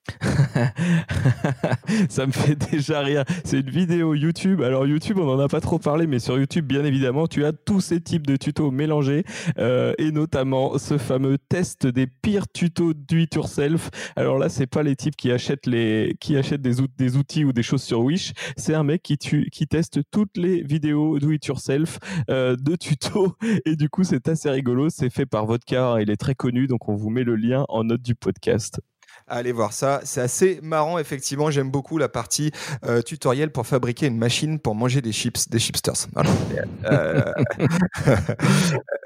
ça 2.10 2.26
me 2.26 2.32
fait 2.32 2.56
déjà 2.56 3.02
rire. 3.02 3.24
C'est 3.44 3.60
une 3.60 3.70
vidéo 3.70 4.14
YouTube. 4.14 4.62
Alors 4.62 4.88
YouTube, 4.88 5.20
on 5.20 5.26
n'en 5.26 5.40
a 5.40 5.48
pas 5.48 5.62
trop 5.62 5.80
parlé, 5.80 6.08
mais 6.08 6.20
sur 6.20 6.38
YouTube, 6.38 6.66
bien 6.66 6.84
évidemment, 6.84 7.28
tu 7.28 7.46
as 7.46 7.54
tous 7.54 7.82
ces 7.82 8.02
types 8.02 8.28
de 8.28 8.36
tutos 8.36 8.72
mélangés, 8.72 9.24
euh, 9.58 9.94
et 9.98 10.12
notamment 10.12 10.78
ce 10.78 10.98
fameux 10.98 11.38
test 11.38 11.88
des 11.88 12.08
pires 12.08 12.48
tutos 12.52 12.94
do 12.94 13.18
it 13.18 13.34
yourself. 13.36 13.90
Alors 14.16 14.38
là, 14.38 14.50
c'est 14.50 14.68
pas 14.68 14.84
les 14.84 14.96
types 14.96 15.16
qui 15.16 15.32
achètent 15.32 15.68
les, 15.68 16.16
qui 16.20 16.38
achètent 16.38 16.62
des, 16.62 16.82
outils 17.16 17.46
ou 17.46 17.54
des 17.54 17.64
choses 17.64 17.84
sur 17.84 18.02
Wish. 18.02 18.34
C'est 18.58 18.74
un 18.74 18.84
mec 18.84 19.04
qui, 19.04 19.18
qui 19.18 19.68
teste 19.68 20.00
toutes 20.12 20.38
les 20.38 20.62
vidéos 20.62 21.20
do 21.20 21.32
it 21.32 21.46
yourself 21.46 22.00
euh, 22.30 22.56
de 22.56 22.76
tutos, 22.76 23.36
et 23.66 23.76
du 23.76 23.90
coup, 23.90 24.04
c'est 24.04 24.28
assez 24.28 24.50
rigolo. 24.50 24.90
C'est 24.90 25.10
fait 25.10 25.26
par 25.26 25.46
Vodka. 25.46 25.98
Il 26.02 26.10
est 26.10 26.18
très 26.18 26.36
connu, 26.36 26.68
donc 26.68 26.90
on 26.90 26.96
vous 26.96 27.10
met 27.10 27.24
le 27.24 27.36
lien 27.36 27.66
en 27.70 27.84
note 27.84 28.02
du 28.02 28.16
podcast. 28.16 28.80
Allez 29.30 29.52
voir 29.52 29.74
ça. 29.74 30.02
C'est 30.06 30.22
assez 30.22 30.60
marrant, 30.63 30.98
effectivement. 30.98 31.52
J'aime 31.52 31.70
beaucoup 31.70 32.00
la 32.00 32.10
partie 32.10 32.52
euh, 32.84 33.04
tutoriel 33.04 33.52
pour 33.52 33.68
fabriquer 33.68 34.08
une 34.08 34.18
machine 34.18 34.60
pour 34.60 34.74
manger 34.74 35.02
des 35.02 35.12
chips, 35.12 35.50
des 35.50 35.60
chipsters. 35.60 36.08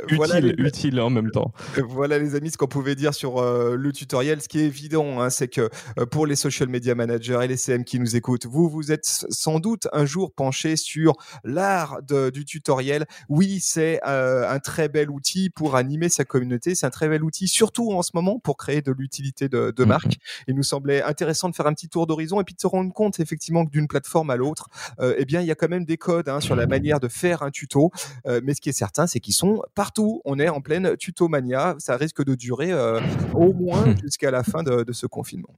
Euh, 0.04 0.16
voilà 0.18 0.40
utile, 0.40 0.56
utile 0.58 1.02
en 1.02 1.10
même 1.10 1.32
temps. 1.32 1.54
Voilà, 1.78 2.20
les 2.20 2.36
amis, 2.36 2.52
ce 2.52 2.58
qu'on 2.58 2.68
pouvait 2.68 2.96
dire 2.96 3.14
sur 3.14 3.38
euh, 3.38 3.76
le 3.76 3.92
tutoriel. 3.92 4.42
Ce 4.42 4.48
qui 4.48 4.60
est 4.60 4.66
évident, 4.66 5.22
hein, 5.22 5.30
c'est 5.30 5.48
que 5.48 5.70
pour 6.12 6.28
les 6.28 6.36
social 6.36 6.68
media 6.68 6.94
managers 6.94 7.40
et 7.44 7.48
les 7.48 7.58
CM 7.58 7.84
qui 7.84 8.00
nous 8.00 8.16
écoutent, 8.16 8.46
vous, 8.46 8.70
vous 8.70 8.92
êtes 8.92 9.26
sans 9.30 9.60
doute 9.60 9.88
un 9.94 10.06
jour 10.06 10.34
penché 10.34 10.76
sur 10.76 11.14
l'art 11.44 12.00
du 12.04 12.46
tutoriel. 12.46 13.06
Oui, 13.30 13.60
c'est 13.62 14.02
un 14.04 14.60
très 14.60 14.90
bel 14.90 15.10
outil 15.10 15.50
pour 15.50 15.76
animer 15.76 16.10
sa 16.10 16.26
communauté. 16.26 16.76
C'est 16.76 16.86
un 16.86 16.92
très 16.92 17.08
bel 17.08 17.24
outil, 17.24 17.48
surtout 17.48 17.92
en 17.94 18.02
ce 18.02 18.12
moment, 18.14 18.40
pour 18.40 18.58
créer 18.58 18.82
de 18.82 18.92
l'utilité 18.92 19.48
de, 19.48 19.74
de 19.76 19.84
marque. 19.86 20.13
Il 20.48 20.56
nous 20.56 20.64
semblait 20.64 21.02
intéressant 21.02 21.50
de 21.50 21.56
faire 21.56 21.68
un 21.68 21.74
petit 21.74 21.90
tour 21.90 22.08
d'horizon 22.08 22.42
et 22.42 22.44
puis 22.44 22.56
de 22.56 22.60
se 22.60 22.68
rendre 22.68 22.94
compte 22.94 23.20
effectivement 23.20 23.66
que 23.66 23.72
d'une 23.72 23.88
plateforme 23.88 24.30
à 24.30 24.36
l'autre, 24.36 24.70
euh, 25.00 25.16
eh 25.18 25.26
bien, 25.26 25.42
il 25.42 25.48
y 25.48 25.52
a 25.52 25.56
quand 25.56 25.70
même 25.70 25.86
des 25.86 25.98
codes 25.98 26.30
hein, 26.30 26.40
sur 26.40 26.56
la 26.56 26.68
manière 26.68 27.00
de 27.00 27.08
faire 27.08 27.44
un 27.44 27.52
tuto. 27.52 27.92
Euh, 28.28 28.42
mais 28.44 28.54
ce 28.54 28.62
qui 28.62 28.70
est 28.70 28.74
certain, 28.74 29.08
c'est 29.08 29.20
qu'ils 29.20 29.34
sont 29.34 29.62
partout. 29.76 30.22
On 30.26 30.40
est 30.40 30.50
en 30.50 30.62
pleine 30.62 30.98
tutomania. 30.98 31.76
Ça 31.80 31.98
risque 31.98 32.24
de 32.24 32.36
durer 32.36 32.72
euh, 32.72 33.00
au 33.34 33.54
moins 33.54 33.96
jusqu'à 34.04 34.32
la 34.32 34.44
fin 34.44 34.64
de 34.64 34.92
ce 34.92 35.08
confinement. 35.08 35.56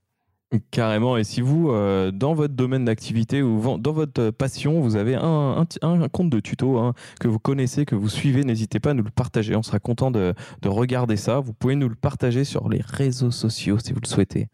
Carrément. 0.72 1.18
Et 1.18 1.24
si 1.24 1.42
vous, 1.42 1.72
euh, 1.72 2.12
dans 2.12 2.36
votre 2.36 2.54
domaine 2.54 2.86
d'activité 2.86 3.42
ou 3.42 3.80
dans 3.80 3.92
votre 3.92 4.30
passion, 4.30 4.80
vous 4.80 4.96
avez 4.96 5.16
un, 5.16 5.66
compte 6.12 6.30
de 6.30 6.40
tuto 6.40 6.78
hein, 6.78 6.94
que 7.20 7.28
vous 7.28 7.40
connaissez, 7.40 7.86
que 7.86 7.96
vous 7.96 8.10
suivez, 8.10 8.44
n'hésitez 8.44 8.80
pas 8.80 8.92
à 8.92 8.94
nous 8.94 9.04
le 9.04 9.10
partager. 9.10 9.56
On 9.56 9.64
sera 9.64 9.80
content 9.80 10.12
de, 10.12 10.34
regarder 10.64 11.18
ça. 11.18 11.40
Vous 11.40 11.54
pouvez 11.54 11.76
nous 11.76 11.90
le 11.90 11.96
partager 11.96 12.44
sur 12.44 12.70
les 12.70 12.82
réseaux 12.86 13.32
sociaux 13.32 13.80
si 13.80 13.92
vous 13.92 14.00
le 14.02 14.08
souhaitez. 14.08 14.48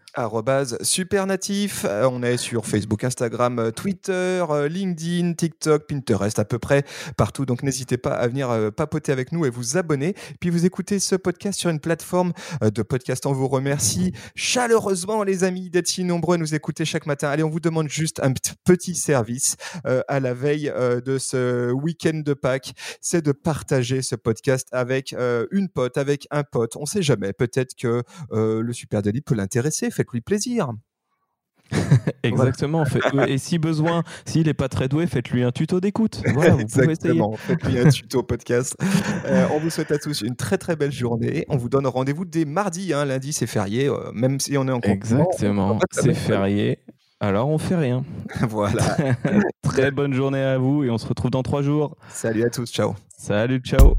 Supernatif. 0.81 1.85
Euh, 1.87 2.07
on 2.11 2.23
est 2.23 2.37
sur 2.37 2.65
Facebook, 2.65 3.03
Instagram, 3.03 3.59
euh, 3.59 3.71
Twitter, 3.71 4.45
LinkedIn, 4.69 5.33
TikTok, 5.33 5.87
Pinterest, 5.87 6.39
à 6.39 6.45
peu 6.45 6.57
près 6.57 6.83
partout. 7.17 7.45
Donc 7.45 7.63
n'hésitez 7.63 7.97
pas 7.97 8.11
à 8.11 8.27
venir 8.27 8.71
papoter 8.75 9.11
avec 9.11 9.31
nous 9.31 9.45
et 9.45 9.49
vous 9.49 9.77
abonner. 9.77 10.15
Puis 10.39 10.49
vous 10.49 10.65
écoutez 10.65 10.99
ce 10.99 11.15
podcast 11.15 11.59
sur 11.59 11.69
une 11.69 11.79
plateforme 11.79 12.31
de 12.61 12.81
podcast. 12.81 13.25
On 13.25 13.33
vous 13.33 13.47
remercie 13.47 14.13
chaleureusement, 14.35 15.23
les 15.23 15.43
amis, 15.43 15.69
si 15.87 16.03
nombreux 16.03 16.35
à 16.35 16.37
nous 16.37 16.55
écouter 16.55 16.85
chaque 16.85 17.05
matin. 17.05 17.29
Allez, 17.29 17.43
on 17.43 17.49
vous 17.49 17.59
demande 17.59 17.89
juste 17.89 18.19
un 18.23 18.33
petit 18.65 18.95
service 18.95 19.55
euh, 19.85 20.01
à 20.07 20.19
la 20.19 20.33
veille 20.33 20.69
euh, 20.69 21.01
de 21.01 21.17
ce 21.17 21.71
week-end 21.71 22.21
de 22.23 22.33
Pâques, 22.33 22.73
c'est 23.01 23.21
de 23.21 23.31
partager 23.31 24.01
ce 24.01 24.15
podcast 24.15 24.67
avec 24.71 25.13
euh, 25.13 25.45
une 25.51 25.69
pote, 25.69 25.97
avec 25.97 26.27
un 26.31 26.43
pote. 26.43 26.75
On 26.75 26.81
ne 26.81 26.85
sait 26.85 27.01
jamais. 27.01 27.33
Peut-être 27.33 27.75
que 27.75 28.03
le 28.31 28.73
Super 28.73 29.01
Daily 29.01 29.21
peut 29.21 29.35
l'intéresser. 29.35 29.91
Faites-lui 29.91 30.21
plaisir. 30.21 30.71
Exactement. 32.23 32.83
et 33.27 33.37
si 33.37 33.57
besoin, 33.57 34.03
s'il 34.25 34.45
n'est 34.47 34.53
pas 34.53 34.69
très 34.69 34.87
doué, 34.87 35.07
faites-lui 35.07 35.43
un 35.43 35.51
tuto 35.51 35.79
d'écoute. 35.79 36.21
Exactement. 36.59 37.33
Faites-lui 37.37 37.79
un 37.79 37.89
tuto 37.89 38.23
podcast. 38.23 38.75
on 39.51 39.59
vous 39.59 39.69
souhaite 39.69 39.91
à 39.91 39.97
tous 39.97 40.21
une 40.21 40.35
très 40.35 40.57
très 40.57 40.75
belle 40.75 40.91
journée. 40.91 41.45
On 41.49 41.57
vous 41.57 41.69
donne 41.69 41.87
rendez-vous 41.87 42.25
dès 42.25 42.45
mardi. 42.45 42.93
Hein. 42.93 43.05
Lundi, 43.05 43.33
c'est 43.33 43.47
férié, 43.47 43.87
euh, 43.87 44.11
même 44.13 44.39
si 44.39 44.57
on 44.57 44.67
est 44.67 44.71
en 44.71 44.79
Exactement. 44.79 45.79
C'est 45.91 46.13
férié. 46.13 46.79
Alors 47.19 47.49
on 47.49 47.59
fait 47.59 47.75
rien. 47.75 48.03
voilà. 48.49 48.97
très 49.61 49.91
bonne 49.91 50.13
journée 50.13 50.41
à 50.41 50.57
vous 50.57 50.83
et 50.83 50.89
on 50.89 50.97
se 50.97 51.05
retrouve 51.07 51.31
dans 51.31 51.43
trois 51.43 51.61
jours. 51.61 51.95
Salut 52.09 52.43
à 52.43 52.49
tous. 52.49 52.71
Ciao. 52.71 52.95
Salut. 53.15 53.59
Ciao. 53.59 53.95